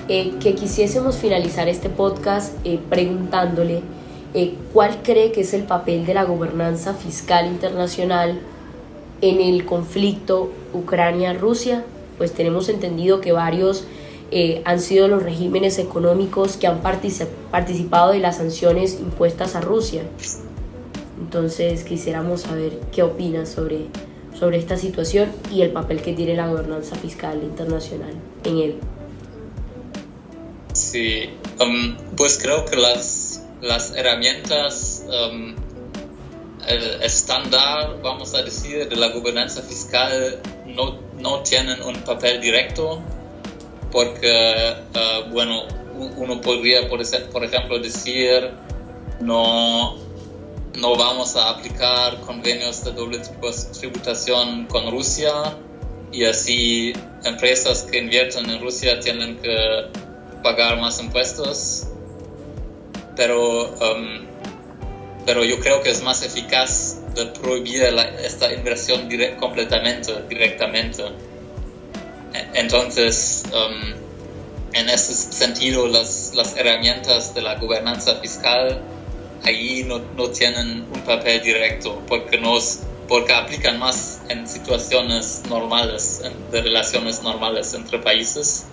Eh, 0.09 0.35
que 0.41 0.55
quisiésemos 0.55 1.16
finalizar 1.16 1.68
este 1.68 1.89
podcast 1.89 2.55
eh, 2.64 2.79
preguntándole 2.89 3.83
eh, 4.35 4.55
cuál 4.72 5.03
cree 5.03 5.33
que 5.33 5.43
es 5.43 5.55
el 5.55 5.64
papel 5.64 6.07
de 6.07 6.14
la 6.14 6.24
gobernanza 6.24 6.95
fiscal 6.95 7.47
internacional 7.47 8.41
en 9.20 9.41
el 9.41 9.64
conflicto 9.66 10.51
Ucrania-Rusia 10.72 11.85
pues 12.18 12.33
tenemos 12.33 12.68
entendido 12.68 13.20
que 13.20 13.33
varios 13.33 13.85
eh, 14.31 14.61
han 14.66 14.81
sido 14.81 15.09
los 15.09 15.22
regímenes 15.22 15.79
económicos 15.79 16.59
que 16.59 16.66
han 16.66 16.83
participado 16.83 18.12
de 18.12 18.18
las 18.18 18.37
sanciones 18.37 18.99
impuestas 19.01 19.55
a 19.55 19.62
Rusia. 19.62 20.03
Entonces 21.18 21.83
quisiéramos 21.85 22.43
saber 22.43 22.79
qué 22.93 23.03
opinas 23.03 23.49
sobre, 23.49 23.87
sobre 24.39 24.59
esta 24.59 24.76
situación 24.76 25.31
y 25.51 25.62
el 25.62 25.70
papel 25.70 26.03
que 26.03 26.12
tiene 26.12 26.35
la 26.35 26.47
gobernanza 26.47 26.95
fiscal 26.97 27.43
internacional 27.43 28.12
en 28.45 28.59
él. 28.59 28.79
Sí, 30.74 31.31
um, 31.61 31.97
pues 32.14 32.39
creo 32.41 32.66
que 32.66 32.76
las, 32.76 33.45
las 33.62 33.97
herramientas, 33.97 35.07
um, 35.07 35.55
el 36.66 37.03
estándar, 37.03 37.99
vamos 38.03 38.35
a 38.35 38.43
decir, 38.43 38.89
de 38.89 38.97
la 38.97 39.09
gobernanza 39.09 39.62
fiscal 39.62 40.41
no, 40.66 40.99
no 41.18 41.41
tienen 41.41 41.83
un 41.83 41.97
papel 42.03 42.41
directo 42.43 43.03
porque, 43.91 44.74
uh, 44.95 45.30
bueno, 45.30 45.62
uno 46.16 46.41
podría, 46.41 46.89
por, 46.89 47.01
ejemplo, 47.01 47.78
decir, 47.78 48.51
no, 49.20 49.97
no 50.76 50.97
vamos 50.97 51.36
a 51.36 51.51
aplicar 51.51 52.20
convenios 52.20 52.84
de 52.84 52.93
doble 52.93 53.20
tributación 53.78 54.66
con 54.66 54.91
Rusia 54.91 55.32
y 56.12 56.24
así 56.24 56.93
empresas 57.24 57.82
que 57.82 57.99
invierten 57.99 58.49
en 58.49 58.61
Rusia 58.61 59.01
tienen 59.01 59.36
que 59.39 59.57
pagar 60.43 60.78
más 60.78 61.01
impuestos, 61.01 61.89
pero, 63.16 63.70
um, 63.70 64.26
pero 65.26 65.45
yo 65.45 65.59
creo 65.59 65.82
que 65.82 65.91
es 65.91 66.03
más 66.03 66.22
eficaz 66.22 67.01
de 67.14 67.26
prohibir 67.26 67.82
esta 68.22 68.53
inversión 68.53 69.09
completamente, 69.39 70.14
directamente. 70.28 71.05
Entonces, 72.55 73.45
um, 73.53 74.09
en 74.72 74.89
ese 74.89 75.14
sentido, 75.14 75.86
las, 75.86 76.32
herramientas 76.57 77.34
de 77.34 77.43
la 77.43 77.57
gobernanza 77.57 78.16
fiscal 78.16 78.80
ahí 79.45 79.84
no, 79.86 80.01
no 80.16 80.30
tienen 80.30 80.86
un 80.93 81.01
papel 81.03 81.43
directo 81.43 82.03
porque, 82.07 82.39
nos, 82.39 82.80
porque 83.07 83.32
aplican 83.32 83.78
más 83.78 84.22
en 84.28 84.47
situaciones 84.47 85.43
normales, 85.49 86.22
de 86.51 86.62
relaciones 86.62 87.22
normales 87.22 87.72
entre 87.74 87.99
países. 87.99 88.66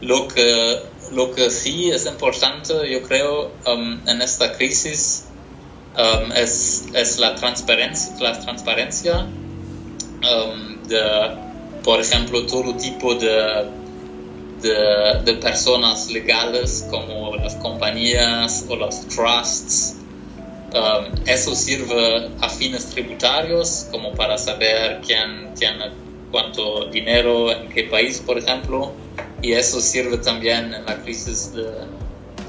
Lo 0.00 0.28
que, 0.28 0.82
lo 1.12 1.32
que 1.34 1.50
sí 1.50 1.90
es 1.90 2.06
importante, 2.06 2.74
yo 2.90 3.02
creo, 3.02 3.52
um, 3.66 4.06
en 4.06 4.20
esta 4.20 4.52
crisis 4.52 5.24
um, 5.96 6.32
es, 6.32 6.86
es, 6.92 7.18
la 7.18 7.34
transparencia, 7.36 8.14
la 8.20 8.38
transparencia 8.38 9.20
um, 9.20 10.82
de, 10.82 11.43
por 11.84 12.00
ejemplo, 12.00 12.46
todo 12.46 12.74
tipo 12.76 13.14
de, 13.14 13.70
de, 14.62 15.22
de, 15.24 15.34
personas 15.34 16.10
legales 16.10 16.86
como 16.90 17.36
las 17.36 17.54
compañías 17.56 18.64
o 18.68 18.76
los 18.76 19.06
trusts. 19.08 19.96
eso 21.26 21.54
sirve 21.54 22.30
a 22.40 22.48
fines 22.48 22.86
tributarios, 22.86 23.86
como 23.92 24.12
para 24.12 24.36
saber 24.38 25.00
quién 25.06 25.54
tiene 25.54 25.92
cuánto 26.32 26.86
dinero 26.86 27.52
en 27.52 27.68
qué 27.68 27.84
país, 27.84 28.18
por 28.18 28.38
ejemplo 28.38 28.92
y 29.44 29.52
eso 29.52 29.78
sirve 29.78 30.16
también 30.18 30.72
en 30.72 30.86
la 30.86 30.96
crisis 31.02 31.52
de, 31.52 31.70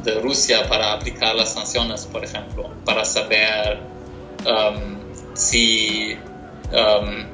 de 0.03 0.21
Rusia 0.21 0.67
para 0.69 0.93
aplicar 0.93 1.35
las 1.35 1.53
sanciones, 1.53 2.05
por 2.05 2.23
ejemplo, 2.23 2.69
para 2.85 3.03
saber 3.03 3.79
um, 4.45 4.95
si, 5.33 6.13
um, 6.71 7.25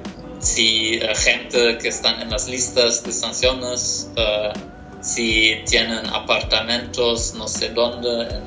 si 0.42 0.98
uh, 0.98 1.16
gente 1.16 1.78
que 1.78 1.88
están 1.88 2.22
en 2.22 2.30
las 2.30 2.48
listas 2.48 3.04
de 3.04 3.12
sanciones, 3.12 4.10
uh, 4.18 4.58
si 5.02 5.62
tienen 5.68 6.06
apartamentos 6.08 7.34
no 7.36 7.48
sé 7.48 7.70
dónde, 7.70 8.42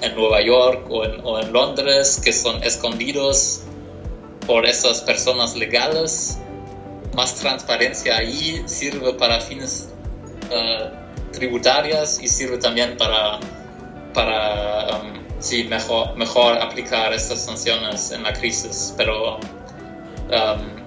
en, 0.00 0.14
Nueva 0.14 0.42
York 0.42 0.86
o 0.90 1.04
en, 1.04 1.20
o 1.24 1.38
en 1.40 1.52
Londres, 1.52 2.20
que 2.22 2.32
son 2.32 2.62
escondidos 2.62 3.62
por 4.46 4.64
esas 4.66 5.00
personas 5.02 5.56
legales, 5.56 6.38
más 7.14 7.34
transparencia 7.34 8.16
ahí 8.16 8.62
sirve 8.66 9.12
para 9.14 9.40
fines 9.40 9.88
eh, 10.50 10.90
tributarias 11.32 12.20
y 12.22 12.28
sirve 12.28 12.58
también 12.58 12.96
para, 12.96 13.40
para 14.14 14.98
um, 14.98 15.12
sí, 15.40 15.64
mejor, 15.64 16.16
mejor 16.16 16.58
aplicar 16.58 17.12
estas 17.12 17.44
sanciones 17.44 18.12
en 18.12 18.22
la 18.22 18.32
crisis. 18.32 18.94
Pero, 18.96 19.36
um, 19.36 20.77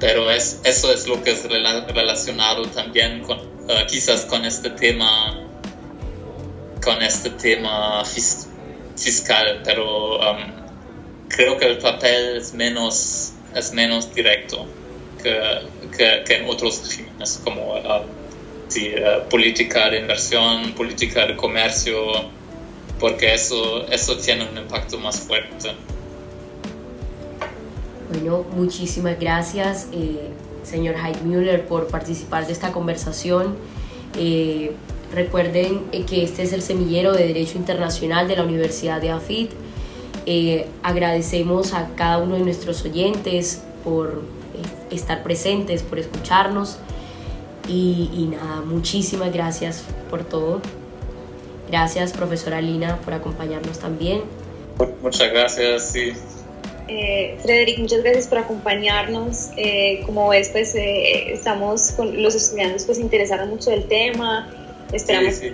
pero 0.00 0.30
es, 0.30 0.60
eso 0.64 0.92
es 0.92 1.06
lo 1.06 1.22
que 1.22 1.32
es 1.32 1.44
relacionado 1.44 2.62
también 2.62 3.20
con, 3.22 3.38
uh, 3.38 3.86
quizás 3.86 4.24
con 4.24 4.44
este 4.44 4.70
tema 4.70 5.46
con 6.82 7.02
este 7.02 7.28
tema 7.30 8.02
fiscal, 8.96 9.60
pero 9.62 10.18
um, 10.18 10.38
creo 11.28 11.58
que 11.58 11.66
el 11.66 11.78
papel 11.78 12.38
es 12.38 12.54
menos, 12.54 13.34
es 13.54 13.72
menos 13.74 14.14
directo 14.14 14.66
que, 15.22 16.22
que, 16.24 16.34
en 16.34 16.48
otros 16.48 16.88
regímenes 16.88 17.38
como 17.44 17.74
uh, 17.74 19.28
política 19.28 19.90
de 19.90 19.98
inversión, 19.98 20.72
política 20.72 21.26
de 21.26 21.36
comercio, 21.36 22.30
porque 22.98 23.34
eso, 23.34 23.86
eso 23.88 24.16
tiene 24.16 24.48
un 24.48 24.56
impacto 24.56 24.98
más 24.98 25.20
fuerte. 25.20 25.74
Bueno, 28.10 28.44
muchísimas 28.56 29.20
gracias, 29.20 29.86
eh, 29.92 30.30
señor 30.64 30.96
Heidmüller, 30.96 31.68
por 31.68 31.86
participar 31.86 32.44
de 32.44 32.52
esta 32.52 32.72
conversación. 32.72 33.54
Eh, 34.18 34.72
recuerden 35.14 35.82
eh, 35.92 36.04
que 36.04 36.24
este 36.24 36.42
es 36.42 36.52
el 36.52 36.60
semillero 36.60 37.12
de 37.12 37.28
Derecho 37.28 37.56
Internacional 37.56 38.26
de 38.26 38.36
la 38.36 38.42
Universidad 38.42 39.00
de 39.00 39.10
AFIT. 39.10 39.52
agradecemos 40.82 41.72
a 41.72 41.90
cada 41.94 42.18
uno 42.18 42.34
de 42.34 42.40
nuestros 42.40 42.84
oyentes 42.84 43.62
por 43.84 44.22
estar 44.90 45.22
presentes, 45.22 45.84
por 45.84 46.00
escucharnos. 46.00 46.78
Y, 47.68 48.28
nada, 48.32 48.62
muchísimas 48.62 49.32
gracias 49.32 49.84
por 50.10 50.24
todo. 50.24 50.60
Gracias, 51.68 52.12
profesora 52.12 52.60
Lina, 52.60 52.96
por 53.04 53.14
acompañarnos 53.14 53.78
también. 53.78 54.22
Muchas 55.00 55.30
gracias, 55.30 55.92
sí. 55.92 56.12
Eh, 56.92 57.36
Frederic, 57.40 57.78
muchas 57.78 58.02
gracias 58.02 58.26
por 58.26 58.38
acompañarnos. 58.38 59.50
Eh, 59.56 60.02
como 60.06 60.28
ves, 60.28 60.48
pues 60.48 60.74
eh, 60.74 61.32
estamos 61.32 61.92
con 61.92 62.20
los 62.20 62.34
estudiantes 62.34 62.84
pues 62.84 62.98
interesaron 62.98 63.48
mucho 63.48 63.70
del 63.70 63.84
tema. 63.84 64.52
Esperamos 64.92 65.38
Que, 65.38 65.52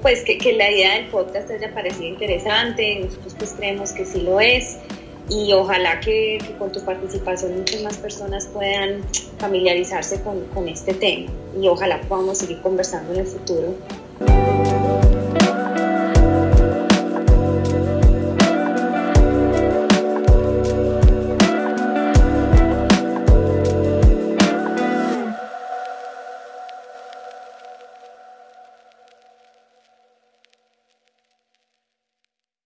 pues, 0.00 0.22
que, 0.22 0.38
que, 0.38 0.54
la 0.54 0.70
idea 0.70 0.94
del 0.94 1.08
podcast 1.08 1.50
haya 1.50 1.74
parecido 1.74 2.06
interesante. 2.06 3.00
Nosotros 3.04 3.34
pues 3.36 3.52
creemos 3.58 3.92
que 3.92 4.06
sí 4.06 4.22
lo 4.22 4.40
es 4.40 4.78
y 5.28 5.52
ojalá 5.52 6.00
que, 6.00 6.38
con 6.58 6.72
tu 6.72 6.82
participación 6.82 7.58
muchas 7.58 7.82
más 7.82 7.98
personas 7.98 8.46
puedan 8.46 9.02
familiarizarse 9.36 10.22
con, 10.22 10.46
con 10.54 10.66
este 10.66 10.94
tema 10.94 11.30
y 11.60 11.68
ojalá 11.68 12.00
podamos 12.08 12.38
seguir 12.38 12.62
conversando 12.62 13.12
en 13.12 13.20
el 13.20 13.26
futuro 13.26 13.74